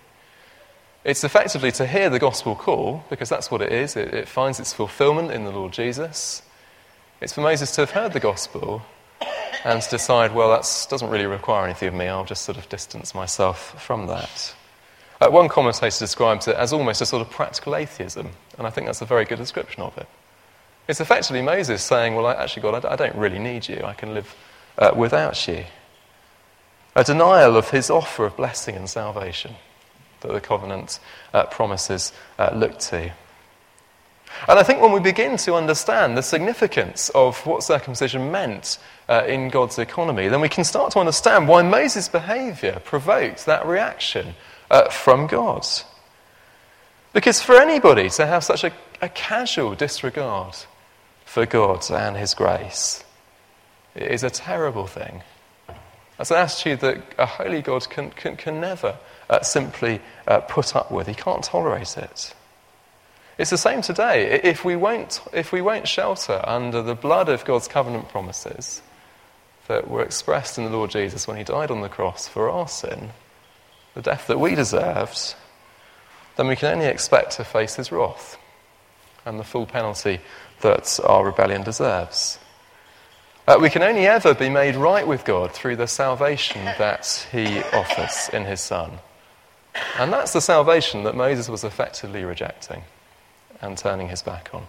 It's 1.04 1.24
effectively 1.24 1.72
to 1.72 1.86
hear 1.86 2.08
the 2.10 2.20
gospel 2.20 2.54
call, 2.54 3.04
because 3.10 3.28
that's 3.28 3.50
what 3.50 3.60
it 3.60 3.72
is. 3.72 3.96
It, 3.96 4.14
it, 4.14 4.28
finds 4.28 4.60
its 4.60 4.72
fulfillment 4.72 5.32
in 5.32 5.42
the 5.44 5.50
Lord 5.50 5.72
Jesus. 5.72 6.42
It's 7.20 7.32
for 7.32 7.40
Moses 7.40 7.72
to 7.72 7.80
have 7.80 7.90
heard 7.90 8.12
the 8.12 8.20
gospel 8.20 8.82
and 9.64 9.82
to 9.82 9.90
decide, 9.90 10.32
well, 10.32 10.50
that 10.50 10.86
doesn't 10.88 11.10
really 11.10 11.26
require 11.26 11.64
anything 11.64 11.88
of 11.88 11.94
me. 11.94 12.06
I'll 12.06 12.24
just 12.24 12.44
sort 12.44 12.56
of 12.56 12.68
distance 12.68 13.16
myself 13.16 13.82
from 13.82 14.06
that. 14.06 14.54
Uh, 15.20 15.28
one 15.28 15.48
commentator 15.48 15.98
describes 15.98 16.46
it 16.46 16.54
as 16.54 16.72
almost 16.72 17.00
a 17.00 17.06
sort 17.06 17.22
of 17.22 17.30
practical 17.30 17.74
atheism, 17.74 18.28
and 18.56 18.66
I 18.66 18.70
think 18.70 18.86
that's 18.86 19.02
a 19.02 19.06
very 19.06 19.24
good 19.24 19.38
description 19.38 19.82
of 19.82 19.98
it. 19.98 20.06
It's 20.86 21.00
effectively 21.00 21.42
Moses 21.42 21.82
saying, 21.82 22.14
well, 22.14 22.28
actually, 22.28 22.62
God, 22.62 22.84
I, 22.84 22.92
I 22.92 22.96
don't 22.96 23.16
really 23.16 23.40
need 23.40 23.68
you. 23.68 23.82
I 23.84 23.94
can 23.94 24.14
live 24.14 24.36
uh, 24.78 24.92
without 24.96 25.48
you. 25.48 25.64
A 26.94 27.02
denial 27.02 27.56
of 27.56 27.70
his 27.70 27.90
offer 27.90 28.26
of 28.26 28.36
blessing 28.36 28.76
and 28.76 28.88
salvation 28.88 29.56
that 30.22 30.32
the 30.32 30.40
covenant 30.40 30.98
uh, 31.34 31.44
promises 31.46 32.12
uh, 32.38 32.50
look 32.54 32.78
to. 32.78 33.12
And 34.48 34.58
I 34.58 34.62
think 34.62 34.80
when 34.80 34.92
we 34.92 35.00
begin 35.00 35.36
to 35.38 35.54
understand 35.54 36.16
the 36.16 36.22
significance 36.22 37.10
of 37.10 37.44
what 37.46 37.62
circumcision 37.62 38.32
meant 38.32 38.78
uh, 39.08 39.24
in 39.26 39.48
God's 39.48 39.78
economy, 39.78 40.28
then 40.28 40.40
we 40.40 40.48
can 40.48 40.64
start 40.64 40.92
to 40.92 40.98
understand 40.98 41.48
why 41.48 41.62
Moses' 41.62 42.08
behavior 42.08 42.80
provoked 42.84 43.46
that 43.46 43.66
reaction 43.66 44.34
uh, 44.70 44.88
from 44.88 45.26
God. 45.26 45.66
Because 47.12 47.42
for 47.42 47.60
anybody 47.60 48.08
to 48.10 48.26
have 48.26 48.42
such 48.42 48.64
a, 48.64 48.72
a 49.00 49.08
casual 49.08 49.74
disregard 49.74 50.56
for 51.24 51.46
God 51.46 51.88
and 51.90 52.16
His 52.16 52.34
grace 52.34 53.04
is 53.94 54.24
a 54.24 54.30
terrible 54.30 54.86
thing. 54.86 55.22
That's 56.16 56.30
an 56.30 56.38
attitude 56.38 56.80
that 56.80 57.02
a 57.18 57.26
holy 57.26 57.62
God 57.62 57.88
can, 57.88 58.10
can, 58.10 58.36
can 58.36 58.60
never 58.60 58.96
uh, 59.32 59.42
simply 59.42 60.00
uh, 60.28 60.40
put 60.40 60.76
up 60.76 60.90
with. 60.90 61.06
He 61.06 61.14
can't 61.14 61.42
tolerate 61.42 61.96
it. 61.96 62.34
It's 63.38 63.50
the 63.50 63.56
same 63.56 63.80
today. 63.80 64.40
If 64.44 64.62
we, 64.62 64.76
won't, 64.76 65.22
if 65.32 65.52
we 65.52 65.62
won't 65.62 65.88
shelter 65.88 66.42
under 66.44 66.82
the 66.82 66.94
blood 66.94 67.30
of 67.30 67.46
God's 67.46 67.66
covenant 67.66 68.10
promises 68.10 68.82
that 69.68 69.88
were 69.88 70.02
expressed 70.02 70.58
in 70.58 70.64
the 70.64 70.70
Lord 70.70 70.90
Jesus 70.90 71.26
when 71.26 71.38
he 71.38 71.44
died 71.44 71.70
on 71.70 71.80
the 71.80 71.88
cross 71.88 72.28
for 72.28 72.50
our 72.50 72.68
sin, 72.68 73.10
the 73.94 74.02
death 74.02 74.26
that 74.26 74.38
we 74.38 74.54
deserved, 74.54 75.34
then 76.36 76.46
we 76.46 76.56
can 76.56 76.74
only 76.74 76.86
expect 76.86 77.32
to 77.32 77.44
face 77.44 77.76
his 77.76 77.90
wrath 77.90 78.36
and 79.24 79.40
the 79.40 79.44
full 79.44 79.64
penalty 79.64 80.20
that 80.60 81.00
our 81.04 81.24
rebellion 81.24 81.62
deserves. 81.62 82.38
Uh, 83.48 83.56
we 83.60 83.70
can 83.70 83.82
only 83.82 84.06
ever 84.06 84.34
be 84.34 84.50
made 84.50 84.76
right 84.76 85.06
with 85.06 85.24
God 85.24 85.52
through 85.52 85.76
the 85.76 85.86
salvation 85.86 86.64
that 86.64 87.26
he 87.32 87.60
offers 87.72 88.28
in 88.32 88.44
his 88.44 88.60
Son. 88.60 88.98
And 89.98 90.12
that's 90.12 90.32
the 90.32 90.40
salvation 90.40 91.04
that 91.04 91.14
Moses 91.14 91.48
was 91.48 91.64
effectively 91.64 92.24
rejecting 92.24 92.82
and 93.60 93.78
turning 93.78 94.08
his 94.08 94.22
back 94.22 94.50
on. 94.52 94.66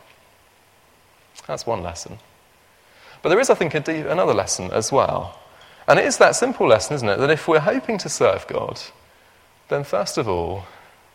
That's 1.47 1.65
one 1.65 1.83
lesson. 1.83 2.19
But 3.21 3.29
there 3.29 3.39
is, 3.39 3.49
I 3.49 3.55
think, 3.55 3.73
deep, 3.73 4.05
another 4.05 4.33
lesson 4.33 4.71
as 4.71 4.91
well. 4.91 5.39
And 5.87 5.99
it 5.99 6.05
is 6.05 6.17
that 6.17 6.35
simple 6.35 6.67
lesson, 6.67 6.95
isn't 6.95 7.09
it? 7.09 7.17
That 7.17 7.29
if 7.29 7.47
we're 7.47 7.59
hoping 7.59 7.97
to 7.99 8.09
serve 8.09 8.47
God, 8.47 8.81
then 9.69 9.83
first 9.83 10.17
of 10.17 10.27
all, 10.27 10.65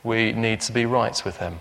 we 0.03 0.33
need 0.33 0.61
to 0.63 0.73
be 0.73 0.87
right 0.87 1.23
with 1.25 1.39
Him. 1.39 1.61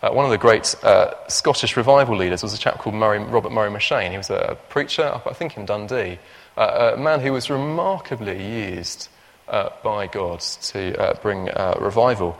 Uh, 0.00 0.10
one 0.10 0.24
of 0.24 0.30
the 0.30 0.38
great 0.38 0.74
uh, 0.84 1.12
Scottish 1.28 1.76
revival 1.76 2.16
leaders 2.16 2.42
was 2.42 2.54
a 2.54 2.58
chap 2.58 2.78
called 2.78 2.94
Murray, 2.94 3.18
Robert 3.18 3.50
Murray 3.50 3.70
M'Cheyne. 3.70 4.10
He 4.10 4.16
was 4.16 4.30
a 4.30 4.56
preacher, 4.68 5.20
I 5.26 5.32
think, 5.32 5.56
in 5.56 5.66
Dundee, 5.66 6.18
uh, 6.56 6.92
a 6.94 6.96
man 6.96 7.20
who 7.20 7.32
was 7.32 7.50
remarkably 7.50 8.42
used 8.42 9.08
uh, 9.50 9.70
by 9.82 10.06
God 10.06 10.40
to 10.40 11.00
uh, 11.00 11.14
bring 11.20 11.48
uh, 11.50 11.76
revival 11.80 12.38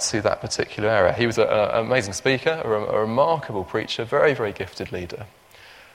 to 0.00 0.22
that 0.22 0.40
particular 0.40 0.88
area. 0.88 1.12
He 1.12 1.26
was 1.26 1.36
an 1.36 1.48
amazing 1.48 2.14
speaker, 2.14 2.62
a, 2.64 2.68
a 2.68 3.00
remarkable 3.00 3.62
preacher, 3.62 4.04
very, 4.04 4.32
very 4.32 4.52
gifted 4.52 4.90
leader. 4.90 5.26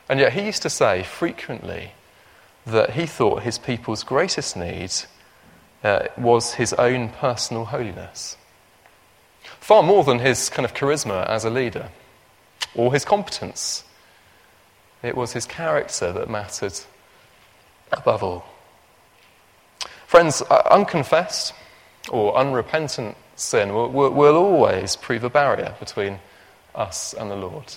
And 0.08 0.20
yet 0.20 0.34
he 0.34 0.46
used 0.46 0.62
to 0.62 0.70
say 0.70 1.02
frequently 1.02 1.94
that 2.68 2.92
he 2.92 3.08
thought 3.08 3.42
his 3.42 3.58
people's 3.58 4.04
greatest 4.04 4.56
need 4.56 4.94
was 6.16 6.54
his 6.54 6.74
own 6.74 7.10
personal 7.10 7.66
holiness 7.66 8.38
far 9.62 9.84
more 9.84 10.04
than 10.04 10.20
his 10.20 10.50
kind 10.50 10.66
of 10.66 10.74
charisma 10.74 11.26
as 11.28 11.46
a 11.46 11.50
leader 11.50 11.90
or 12.76 12.92
his 12.92 13.06
competence. 13.06 13.86
It 15.04 15.16
was 15.16 15.34
his 15.34 15.46
character 15.46 16.12
that 16.12 16.30
mattered 16.30 16.78
above 17.92 18.24
all. 18.24 18.46
Friends, 20.12 20.42
uh, 20.42 20.62
unconfessed 20.70 21.54
or 22.10 22.36
unrepentant 22.36 23.16
sin 23.38 23.74
will, 23.74 23.88
will, 23.88 24.10
will 24.10 24.36
always 24.36 24.98
prove 24.98 25.24
a 25.24 25.30
barrier 25.30 25.74
between 25.80 26.20
us 26.76 27.14
and 27.14 27.32
the 27.32 27.36
Lord. 27.38 27.74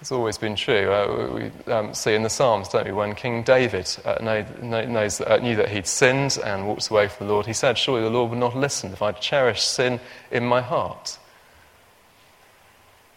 It's 0.00 0.10
always 0.10 0.36
been 0.36 0.56
true. 0.56 0.90
Uh, 0.90 1.30
we 1.32 1.72
um, 1.72 1.94
see 1.94 2.16
in 2.16 2.24
the 2.24 2.28
Psalms, 2.28 2.70
don't 2.70 2.86
we, 2.86 2.92
when 2.92 3.14
King 3.14 3.44
David 3.44 3.88
uh, 4.04 4.16
know, 4.20 4.44
knows, 4.88 5.20
uh, 5.20 5.36
knew 5.36 5.54
that 5.54 5.68
he'd 5.68 5.86
sinned 5.86 6.40
and 6.44 6.66
walked 6.66 6.88
away 6.88 7.06
from 7.06 7.28
the 7.28 7.32
Lord, 7.32 7.46
he 7.46 7.52
said, 7.52 7.78
Surely 7.78 8.02
the 8.02 8.10
Lord 8.10 8.30
would 8.30 8.40
not 8.40 8.56
listen 8.56 8.92
if 8.92 9.00
I 9.00 9.12
cherished 9.12 9.70
sin 9.70 10.00
in 10.32 10.44
my 10.44 10.60
heart. 10.60 11.20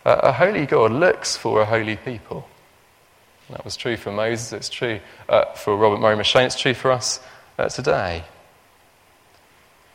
A 0.05 0.31
holy 0.31 0.67
God 0.67 0.91
looks 0.91 1.35
for 1.35 1.59
a 1.59 1.65
holy 1.65 1.95
people. 1.95 2.47
That 3.49 3.65
was 3.65 3.75
true 3.75 3.97
for 3.97 4.11
Moses, 4.11 4.53
it's 4.53 4.69
true 4.69 4.99
uh, 5.27 5.45
for 5.53 5.75
Robert 5.75 5.99
Murray 5.99 6.15
M'Cheyne, 6.15 6.45
it's 6.45 6.59
true 6.59 6.75
for 6.75 6.91
us 6.91 7.19
uh, 7.57 7.69
today. 7.69 8.23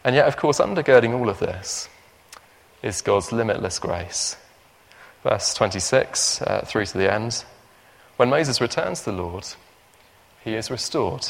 And 0.05 0.15
yet, 0.15 0.27
of 0.27 0.37
course, 0.37 0.59
undergirding 0.59 1.19
all 1.19 1.29
of 1.29 1.39
this 1.39 1.89
is 2.83 3.03
God's 3.03 3.33
limitless 3.33 3.79
grace 3.79 4.37
verse 5.23 5.55
26 5.55 6.43
uh, 6.43 6.65
through 6.67 6.87
to 6.87 6.99
the 6.99 7.13
end. 7.13 7.45
When 8.17 8.31
Moses 8.31 8.61
returns 8.61 9.01
to 9.01 9.13
the 9.13 9.17
Lord, 9.17 9.47
he 10.45 10.55
is 10.55 10.71
restored. 10.71 11.27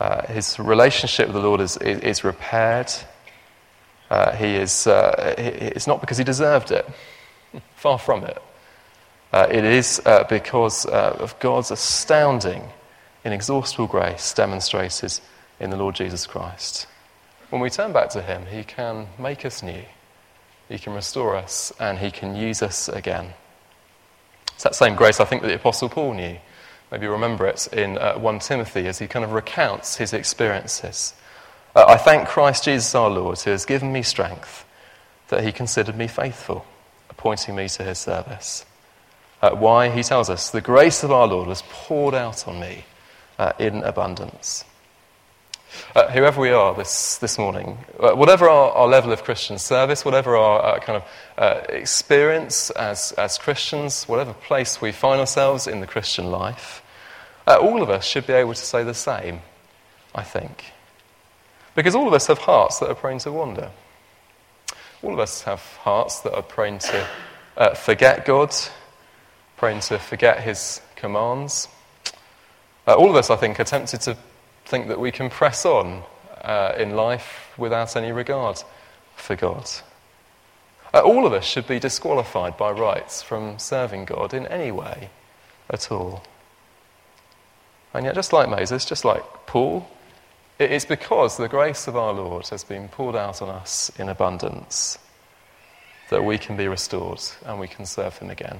Uh, 0.00 0.26
his 0.26 0.58
relationship 0.58 1.28
with 1.28 1.34
the 1.34 1.42
Lord 1.42 1.60
is, 1.60 1.76
is, 1.76 2.00
is 2.00 2.24
repaired. 2.24 2.92
Uh, 4.10 4.34
he 4.34 4.56
is, 4.56 4.86
uh, 4.86 5.34
it's 5.38 5.86
not 5.86 6.00
because 6.00 6.18
he 6.18 6.24
deserved 6.24 6.70
it, 6.70 6.88
far 7.76 7.98
from 7.98 8.24
it. 8.24 8.42
Uh, 9.32 9.46
it 9.50 9.64
is 9.64 10.00
uh, 10.04 10.24
because 10.28 10.84
of 10.84 11.38
God's 11.38 11.70
astounding, 11.70 12.62
inexhaustible 13.24 13.86
grace 13.86 14.32
demonstrated 14.34 15.18
in 15.60 15.70
the 15.70 15.76
Lord 15.76 15.94
Jesus 15.94 16.26
Christ. 16.26 16.86
When 17.50 17.60
we 17.60 17.70
turn 17.70 17.92
back 17.92 18.10
to 18.10 18.22
him, 18.22 18.46
he 18.46 18.64
can 18.64 19.08
make 19.18 19.44
us 19.44 19.62
new. 19.62 19.84
He 20.68 20.78
can 20.78 20.94
restore 20.94 21.36
us 21.36 21.72
and 21.78 21.98
He 21.98 22.10
can 22.10 22.34
use 22.34 22.62
us 22.62 22.88
again. 22.88 23.34
It's 24.54 24.64
that 24.64 24.74
same 24.74 24.94
grace 24.94 25.20
I 25.20 25.24
think 25.24 25.42
that 25.42 25.48
the 25.48 25.56
Apostle 25.56 25.90
Paul 25.90 26.14
knew. 26.14 26.38
Maybe 26.90 27.06
you 27.06 27.12
remember 27.12 27.46
it 27.46 27.68
in 27.72 27.98
uh, 27.98 28.14
1 28.14 28.38
Timothy 28.38 28.86
as 28.86 28.98
he 28.98 29.06
kind 29.06 29.24
of 29.24 29.32
recounts 29.32 29.96
his 29.96 30.12
experiences. 30.12 31.14
Uh, 31.74 31.84
I 31.88 31.96
thank 31.96 32.28
Christ 32.28 32.64
Jesus 32.64 32.94
our 32.94 33.10
Lord 33.10 33.38
who 33.40 33.50
has 33.50 33.64
given 33.64 33.92
me 33.92 34.02
strength 34.02 34.64
that 35.28 35.42
He 35.42 35.52
considered 35.52 35.96
me 35.96 36.06
faithful, 36.06 36.66
appointing 37.08 37.56
me 37.56 37.68
to 37.70 37.82
His 37.82 37.98
service. 37.98 38.66
Uh, 39.40 39.52
why? 39.52 39.88
He 39.88 40.02
tells 40.02 40.28
us, 40.28 40.50
the 40.50 40.60
grace 40.60 41.02
of 41.02 41.10
our 41.10 41.26
Lord 41.26 41.48
was 41.48 41.62
poured 41.70 42.14
out 42.14 42.46
on 42.46 42.60
me 42.60 42.84
uh, 43.42 43.52
in 43.58 43.82
abundance. 43.82 44.64
Uh, 45.96 46.08
whoever 46.10 46.40
we 46.40 46.50
are 46.50 46.74
this, 46.74 47.16
this 47.18 47.38
morning, 47.38 47.76
uh, 47.98 48.12
whatever 48.12 48.48
our, 48.48 48.70
our, 48.72 48.86
level 48.86 49.10
of 49.10 49.24
Christian 49.24 49.58
service, 49.58 50.04
whatever 50.04 50.36
our 50.36 50.76
uh, 50.76 50.78
kind 50.78 51.02
of 51.02 51.04
uh, 51.36 51.60
experience 51.70 52.70
as, 52.70 53.10
as 53.12 53.38
Christians, 53.38 54.04
whatever 54.04 54.32
place 54.32 54.80
we 54.80 54.92
find 54.92 55.18
ourselves 55.18 55.66
in 55.66 55.80
the 55.80 55.88
Christian 55.88 56.30
life, 56.30 56.82
uh, 57.48 57.56
all 57.56 57.82
of 57.82 57.90
us 57.90 58.04
should 58.04 58.28
be 58.28 58.32
able 58.32 58.54
to 58.54 58.64
say 58.64 58.84
the 58.84 58.94
same, 58.94 59.40
I 60.14 60.22
think. 60.22 60.66
Because 61.74 61.96
all 61.96 62.06
of 62.06 62.14
us 62.14 62.28
have 62.28 62.38
hearts 62.38 62.78
that 62.78 62.90
are 62.90 62.94
prone 62.94 63.18
to 63.20 63.32
wander. 63.32 63.72
All 65.02 65.14
of 65.14 65.18
us 65.18 65.42
have 65.42 65.62
hearts 65.80 66.20
that 66.20 66.34
are 66.34 66.42
prone 66.42 66.78
to 66.78 67.06
uh, 67.56 67.74
forget 67.74 68.24
God, 68.24 68.54
prone 69.56 69.80
to 69.80 69.98
forget 69.98 70.42
His 70.42 70.80
commands. 70.94 71.66
All 72.86 73.10
of 73.10 73.16
us, 73.16 73.30
I 73.30 73.36
think, 73.36 73.60
are 73.60 73.64
tempted 73.64 74.00
to 74.02 74.16
think 74.64 74.88
that 74.88 74.98
we 74.98 75.10
can 75.10 75.30
press 75.30 75.64
on 75.64 76.02
uh, 76.42 76.74
in 76.76 76.96
life 76.96 77.52
without 77.56 77.96
any 77.96 78.12
regard 78.12 78.62
for 79.16 79.36
God. 79.36 79.68
Uh, 80.94 81.00
all 81.00 81.26
of 81.26 81.32
us 81.32 81.44
should 81.44 81.66
be 81.66 81.78
disqualified 81.78 82.56
by 82.56 82.70
rights 82.70 83.22
from 83.22 83.58
serving 83.58 84.04
God 84.04 84.34
in 84.34 84.46
any 84.48 84.70
way 84.70 85.10
at 85.70 85.90
all. 85.90 86.22
And 87.94 88.04
yet, 88.04 88.14
just 88.14 88.32
like 88.32 88.48
Moses, 88.48 88.84
just 88.84 89.04
like 89.04 89.22
Paul, 89.46 89.88
it 90.58 90.70
is 90.70 90.84
because 90.84 91.36
the 91.36 91.48
grace 91.48 91.86
of 91.86 91.96
our 91.96 92.12
Lord 92.12 92.48
has 92.48 92.64
been 92.64 92.88
poured 92.88 93.16
out 93.16 93.42
on 93.42 93.48
us 93.48 93.90
in 93.98 94.08
abundance 94.08 94.98
that 96.10 96.24
we 96.24 96.36
can 96.36 96.56
be 96.56 96.68
restored 96.68 97.22
and 97.46 97.58
we 97.58 97.68
can 97.68 97.86
serve 97.86 98.18
Him 98.18 98.30
again. 98.30 98.58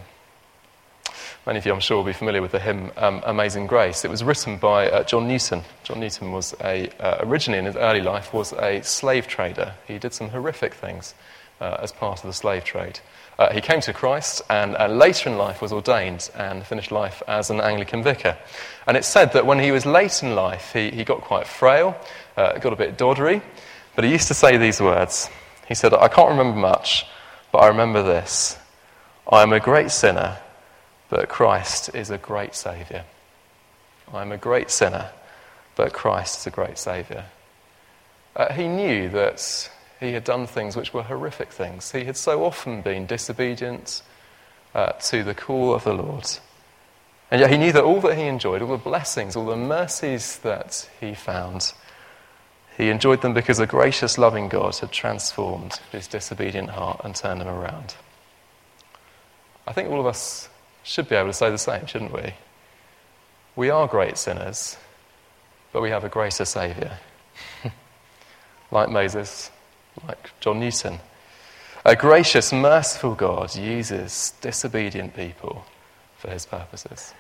Many 1.46 1.58
of 1.58 1.66
you, 1.66 1.72
I'm 1.72 1.80
sure, 1.80 1.96
will 1.96 2.04
be 2.04 2.12
familiar 2.12 2.42
with 2.42 2.52
the 2.52 2.60
hymn 2.60 2.92
um, 2.96 3.22
Amazing 3.24 3.66
Grace. 3.66 4.04
It 4.04 4.10
was 4.10 4.22
written 4.22 4.58
by 4.58 4.88
uh, 4.88 5.02
John 5.04 5.26
Newton. 5.26 5.62
John 5.82 6.00
Newton 6.00 6.32
was 6.32 6.54
a, 6.62 6.88
uh, 7.00 7.18
originally 7.20 7.58
in 7.58 7.64
his 7.64 7.76
early 7.76 8.00
life 8.00 8.32
was 8.32 8.52
a 8.52 8.82
slave 8.82 9.26
trader. 9.26 9.74
He 9.86 9.98
did 9.98 10.14
some 10.14 10.28
horrific 10.28 10.74
things 10.74 11.14
uh, 11.60 11.78
as 11.80 11.92
part 11.92 12.20
of 12.20 12.26
the 12.26 12.32
slave 12.32 12.64
trade. 12.64 13.00
Uh, 13.38 13.52
he 13.52 13.60
came 13.60 13.80
to 13.80 13.92
Christ 13.92 14.42
and 14.50 14.76
uh, 14.76 14.88
later 14.88 15.30
in 15.30 15.38
life 15.38 15.62
was 15.62 15.72
ordained 15.72 16.30
and 16.36 16.64
finished 16.66 16.90
life 16.90 17.22
as 17.26 17.50
an 17.50 17.60
Anglican 17.60 18.02
vicar. 18.02 18.36
And 18.86 18.96
it's 18.96 19.08
said 19.08 19.32
that 19.32 19.46
when 19.46 19.58
he 19.58 19.70
was 19.70 19.86
late 19.86 20.22
in 20.22 20.34
life, 20.34 20.72
he, 20.72 20.90
he 20.90 21.04
got 21.04 21.22
quite 21.22 21.46
frail, 21.46 21.96
uh, 22.36 22.58
got 22.58 22.72
a 22.72 22.76
bit 22.76 22.98
doddery, 22.98 23.42
but 23.94 24.04
he 24.04 24.10
used 24.10 24.28
to 24.28 24.34
say 24.34 24.56
these 24.56 24.80
words. 24.80 25.28
He 25.66 25.74
said, 25.74 25.94
I 25.94 26.08
can't 26.08 26.30
remember 26.30 26.58
much, 26.58 27.06
but 27.52 27.58
I 27.58 27.68
remember 27.68 28.02
this. 28.02 28.58
I 29.30 29.42
am 29.42 29.52
a 29.52 29.60
great 29.60 29.90
sinner 29.90 30.38
but 31.12 31.28
Christ 31.28 31.94
is 31.94 32.08
a 32.08 32.16
great 32.16 32.54
Saviour. 32.54 33.04
I'm 34.14 34.32
a 34.32 34.38
great 34.38 34.70
sinner, 34.70 35.10
but 35.76 35.92
Christ 35.92 36.38
is 36.38 36.46
a 36.46 36.50
great 36.50 36.78
Saviour. 36.78 37.26
Uh, 38.34 38.50
he 38.54 38.66
knew 38.66 39.10
that 39.10 39.70
he 40.00 40.14
had 40.14 40.24
done 40.24 40.46
things 40.46 40.74
which 40.74 40.94
were 40.94 41.02
horrific 41.02 41.52
things. 41.52 41.92
He 41.92 42.04
had 42.04 42.16
so 42.16 42.42
often 42.42 42.80
been 42.80 43.04
disobedient 43.04 44.00
uh, 44.74 44.92
to 44.92 45.22
the 45.22 45.34
call 45.34 45.74
of 45.74 45.84
the 45.84 45.92
Lord. 45.92 46.30
And 47.30 47.42
yet 47.42 47.50
he 47.50 47.58
knew 47.58 47.72
that 47.72 47.84
all 47.84 48.00
that 48.00 48.16
he 48.16 48.24
enjoyed, 48.24 48.62
all 48.62 48.70
the 48.70 48.78
blessings, 48.78 49.36
all 49.36 49.44
the 49.44 49.54
mercies 49.54 50.38
that 50.38 50.88
he 50.98 51.12
found, 51.12 51.74
he 52.78 52.88
enjoyed 52.88 53.20
them 53.20 53.34
because 53.34 53.58
a 53.58 53.66
gracious, 53.66 54.16
loving 54.16 54.48
God 54.48 54.74
had 54.76 54.92
transformed 54.92 55.78
his 55.90 56.06
disobedient 56.06 56.70
heart 56.70 57.02
and 57.04 57.14
turned 57.14 57.42
him 57.42 57.48
around. 57.48 57.96
I 59.66 59.74
think 59.74 59.90
all 59.90 60.00
of 60.00 60.06
us 60.06 60.48
should 60.82 61.08
be 61.08 61.14
able 61.14 61.28
to 61.28 61.34
say 61.34 61.50
the 61.50 61.58
same, 61.58 61.86
shouldn't 61.86 62.12
we? 62.12 62.34
We 63.54 63.70
are 63.70 63.86
great 63.86 64.18
sinners, 64.18 64.76
but 65.72 65.82
we 65.82 65.90
have 65.90 66.04
a 66.04 66.08
greater 66.08 66.44
Saviour. 66.44 66.92
like 68.70 68.88
Moses, 68.88 69.50
like 70.06 70.30
John 70.40 70.60
Newton. 70.60 70.98
A 71.84 71.96
gracious, 71.96 72.52
merciful 72.52 73.14
God 73.14 73.54
uses 73.56 74.34
disobedient 74.40 75.14
people 75.14 75.64
for 76.16 76.30
his 76.30 76.46
purposes. 76.46 77.12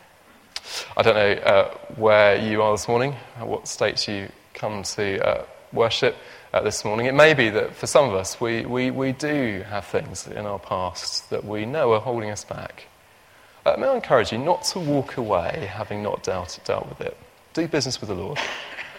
I 0.96 1.02
don't 1.02 1.14
know 1.14 1.32
uh, 1.42 1.74
where 1.96 2.36
you 2.36 2.62
are 2.62 2.72
this 2.72 2.86
morning, 2.86 3.14
what 3.40 3.66
state 3.66 4.06
you 4.06 4.28
come 4.54 4.84
to 4.84 5.26
uh, 5.26 5.44
worship 5.72 6.16
uh, 6.52 6.62
this 6.62 6.84
morning. 6.84 7.06
It 7.06 7.14
may 7.14 7.34
be 7.34 7.50
that 7.50 7.74
for 7.74 7.86
some 7.86 8.08
of 8.08 8.14
us, 8.14 8.40
we, 8.40 8.64
we, 8.64 8.90
we 8.90 9.12
do 9.12 9.64
have 9.68 9.84
things 9.84 10.26
in 10.26 10.46
our 10.46 10.58
past 10.58 11.30
that 11.30 11.44
we 11.44 11.66
know 11.66 11.92
are 11.92 12.00
holding 12.00 12.30
us 12.30 12.44
back. 12.44 12.86
Uh, 13.64 13.76
may 13.78 13.86
I 13.86 13.94
encourage 13.94 14.32
you 14.32 14.38
not 14.38 14.64
to 14.64 14.80
walk 14.80 15.16
away 15.16 15.70
having 15.72 16.02
not 16.02 16.22
dealt, 16.22 16.58
dealt 16.64 16.88
with 16.88 17.00
it. 17.00 17.16
Do 17.54 17.68
business 17.68 18.00
with 18.00 18.08
the 18.08 18.16
Lord. 18.16 18.38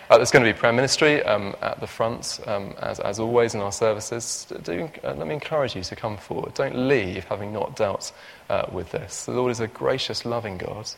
Uh, 0.10 0.18
there's 0.18 0.32
going 0.32 0.46
to 0.46 0.54
be 0.54 0.56
prayer 0.56 0.74
ministry 0.74 1.24
um, 1.24 1.56
at 1.62 1.80
the 1.80 1.88
front, 1.88 2.40
um, 2.46 2.76
as, 2.80 3.00
as 3.00 3.20
always 3.20 3.56
in 3.56 3.62
our 3.62 3.72
services. 3.72 4.46
Do, 4.64 4.90
uh, 5.04 5.14
let 5.14 5.26
me 5.26 5.34
encourage 5.34 5.76
you 5.76 5.82
to 5.84 5.96
come 5.96 6.18
forward. 6.18 6.54
Don't 6.54 6.88
leave 6.88 7.24
having 7.24 7.54
not 7.54 7.78
dealt 7.78 8.12
uh, 8.50 8.66
with 8.72 8.92
this. 8.92 9.26
The 9.26 9.32
Lord 9.32 9.52
is 9.52 9.62
a 9.62 9.68
gracious, 9.68 10.26
loving 10.26 10.58
God 10.58 10.92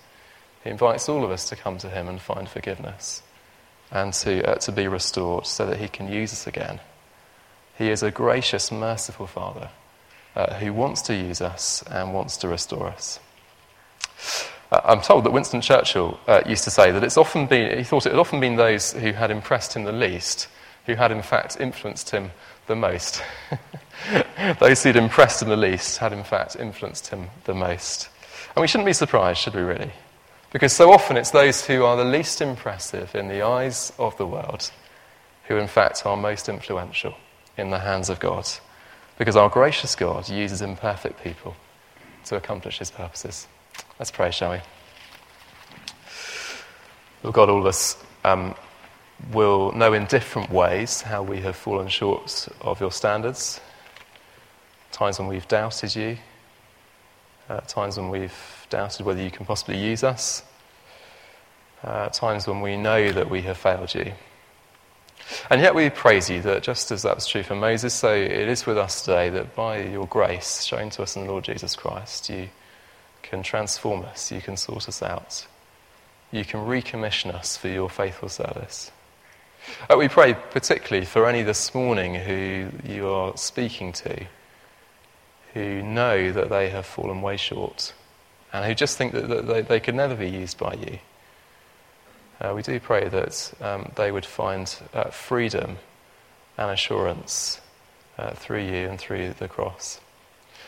He 0.63 0.71
invites 0.71 1.07
all 1.07 1.23
of 1.23 1.29
us 1.29 1.47
to 1.49 1.55
come 1.55 1.77
to 1.77 1.89
Him 1.89 2.09
and 2.09 2.19
find 2.19 2.49
forgiveness 2.49 3.21
and 3.91 4.11
to, 4.15 4.43
uh, 4.49 4.55
to 4.55 4.71
be 4.71 4.87
restored 4.87 5.45
so 5.45 5.67
that 5.67 5.79
He 5.79 5.87
can 5.87 6.11
use 6.11 6.33
us 6.33 6.47
again. 6.47 6.81
He 7.77 7.91
is 7.91 8.01
a 8.01 8.09
gracious, 8.09 8.71
merciful 8.71 9.27
Father 9.27 9.69
uh, 10.35 10.55
who 10.55 10.73
wants 10.73 11.03
to 11.03 11.15
use 11.15 11.41
us 11.41 11.83
and 11.89 12.13
wants 12.13 12.37
to 12.37 12.47
restore 12.47 12.87
us. 12.87 13.19
Uh, 14.71 14.81
I'm 14.83 15.01
told 15.01 15.23
that 15.25 15.31
Winston 15.31 15.61
Churchill 15.61 16.19
uh, 16.27 16.41
used 16.45 16.63
to 16.63 16.71
say 16.71 16.91
that 16.91 17.03
it's 17.03 17.17
often 17.17 17.47
been, 17.47 17.77
he 17.77 17.83
thought 17.83 18.05
it 18.05 18.11
had 18.11 18.19
often 18.19 18.39
been 18.39 18.55
those 18.55 18.93
who 18.93 19.11
had 19.13 19.31
impressed 19.31 19.75
him 19.75 19.83
the 19.83 19.91
least 19.91 20.47
who 20.85 20.95
had 20.95 21.11
in 21.11 21.21
fact 21.21 21.57
influenced 21.59 22.11
him 22.11 22.31
the 22.67 22.75
most. 22.75 23.21
those 24.59 24.83
who'd 24.83 24.95
impressed 24.95 25.41
him 25.41 25.49
the 25.49 25.57
least 25.57 25.97
had 25.97 26.13
in 26.13 26.23
fact 26.23 26.55
influenced 26.55 27.07
him 27.07 27.29
the 27.45 27.53
most. 27.53 28.09
And 28.55 28.61
we 28.61 28.67
shouldn't 28.67 28.85
be 28.85 28.93
surprised, 28.93 29.39
should 29.39 29.55
we 29.55 29.61
really? 29.61 29.91
Because 30.51 30.73
so 30.73 30.91
often 30.91 31.17
it's 31.17 31.31
those 31.31 31.65
who 31.65 31.83
are 31.83 31.97
the 31.97 32.05
least 32.05 32.41
impressive 32.41 33.13
in 33.15 33.27
the 33.27 33.41
eyes 33.41 33.91
of 33.97 34.15
the 34.17 34.27
world 34.27 34.71
who, 35.47 35.57
in 35.57 35.67
fact, 35.67 36.05
are 36.05 36.17
most 36.17 36.49
influential 36.49 37.13
in 37.57 37.69
the 37.69 37.79
hands 37.79 38.09
of 38.09 38.19
God. 38.19 38.47
Because 39.17 39.35
our 39.35 39.49
gracious 39.49 39.95
God 39.95 40.27
uses 40.29 40.61
imperfect 40.61 41.23
people 41.23 41.55
to 42.25 42.35
accomplish 42.35 42.79
his 42.79 42.91
purposes. 42.91 43.47
Let's 43.97 44.11
pray, 44.11 44.29
shall 44.31 44.51
we? 44.51 44.59
Lord 47.23 47.33
God, 47.33 47.49
all 47.49 47.59
of 47.59 47.65
us 47.65 47.97
um, 48.25 48.53
will 49.31 49.71
know 49.71 49.93
in 49.93 50.05
different 50.05 50.51
ways 50.51 51.01
how 51.01 51.23
we 51.23 51.39
have 51.39 51.55
fallen 51.55 51.87
short 51.87 52.49
of 52.59 52.81
your 52.81 52.91
standards. 52.91 53.61
Times 54.91 55.17
when 55.17 55.29
we've 55.29 55.47
doubted 55.47 55.95
you, 55.95 56.17
uh, 57.47 57.61
times 57.61 57.95
when 57.95 58.09
we've 58.09 58.67
doubted 58.69 59.05
whether 59.05 59.21
you 59.21 59.31
can 59.31 59.45
possibly 59.45 59.77
use 59.77 60.03
us, 60.03 60.43
uh, 61.81 62.09
times 62.09 62.47
when 62.47 62.59
we 62.59 62.75
know 62.75 63.13
that 63.13 63.29
we 63.29 63.43
have 63.43 63.57
failed 63.57 63.95
you. 63.95 64.11
And 65.49 65.61
yet 65.61 65.73
we 65.73 65.89
praise 65.89 66.29
you 66.29 66.41
that 66.41 66.63
just 66.63 66.91
as 66.91 67.03
that 67.03 67.15
was 67.15 67.27
true 67.27 67.43
for 67.43 67.55
Moses, 67.55 67.93
so 67.93 68.13
it 68.13 68.49
is 68.49 68.65
with 68.65 68.77
us 68.77 69.05
today 69.05 69.29
that 69.29 69.55
by 69.55 69.83
your 69.83 70.05
grace 70.05 70.63
shown 70.63 70.89
to 70.91 71.03
us 71.03 71.15
in 71.15 71.25
the 71.25 71.31
Lord 71.31 71.45
Jesus 71.45 71.77
Christ, 71.77 72.29
you 72.29 72.49
can 73.29 73.43
transform 73.43 74.03
us, 74.03 74.31
you 74.31 74.41
can 74.41 74.57
sort 74.57 74.87
us 74.87 75.01
out, 75.01 75.47
you 76.31 76.45
can 76.45 76.61
recommission 76.61 77.33
us 77.33 77.57
for 77.57 77.67
your 77.67 77.89
faithful 77.89 78.29
service. 78.29 78.91
Uh, 79.89 79.97
we 79.97 80.07
pray 80.07 80.35
particularly 80.51 81.05
for 81.05 81.27
any 81.27 81.41
this 81.41 81.73
morning 81.73 82.15
who 82.15 82.69
you 82.87 83.07
are 83.07 83.35
speaking 83.35 83.91
to, 83.91 84.25
who 85.53 85.81
know 85.81 86.31
that 86.31 86.49
they 86.49 86.69
have 86.69 86.85
fallen 86.85 87.21
way 87.21 87.37
short, 87.37 87.93
and 88.53 88.65
who 88.65 88.75
just 88.75 88.97
think 88.97 89.13
that, 89.13 89.27
that 89.27 89.47
they, 89.47 89.61
they 89.61 89.79
could 89.79 89.95
never 89.95 90.15
be 90.15 90.29
used 90.29 90.57
by 90.57 90.73
you. 90.73 90.99
Uh, 92.39 92.53
we 92.53 92.61
do 92.61 92.79
pray 92.79 93.07
that 93.07 93.53
um, 93.61 93.91
they 93.95 94.11
would 94.11 94.25
find 94.25 94.75
uh, 94.93 95.05
freedom 95.05 95.77
and 96.57 96.69
assurance 96.69 97.61
uh, 98.17 98.31
through 98.31 98.63
you 98.63 98.87
and 98.87 98.99
through 98.99 99.33
the 99.39 99.47
cross. 99.47 99.99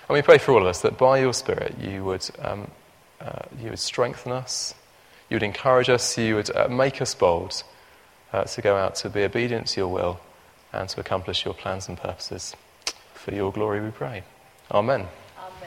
And 0.08 0.15
we 0.15 0.22
pray 0.22 0.38
for 0.38 0.54
all 0.54 0.62
of 0.62 0.67
us 0.67 0.82
that 0.82 0.98
by 0.98 1.20
your 1.20 1.34
Spirit 1.34 1.76
you 1.80 2.04
would, 2.06 2.28
um, 2.39 2.72
uh, 3.20 3.39
you 3.62 3.70
would 3.70 3.80
strengthen 3.80 4.32
us, 4.32 4.74
you 5.30 5.36
would 5.36 5.43
encourage 5.43 5.89
us, 5.89 6.17
you 6.17 6.36
would 6.36 6.56
uh, 6.56 6.70
make 6.70 7.02
us 7.02 7.13
bold 7.13 7.63
uh, 8.32 8.43
to 8.43 8.62
go 8.62 8.78
out 8.78 8.96
to 8.96 9.10
be 9.10 9.24
obedient 9.24 9.67
to 9.67 9.82
your 9.82 9.89
will 9.89 10.20
and 10.72 10.88
to 10.89 11.00
accomplish 11.00 11.43
your 11.43 11.54
plans 11.54 11.88
and 11.89 11.98
purposes. 11.98 12.56
For 13.13 13.34
your 13.34 13.52
glory 13.52 13.82
we 13.82 13.91
pray. 13.91 14.24
Amen. 14.72 15.08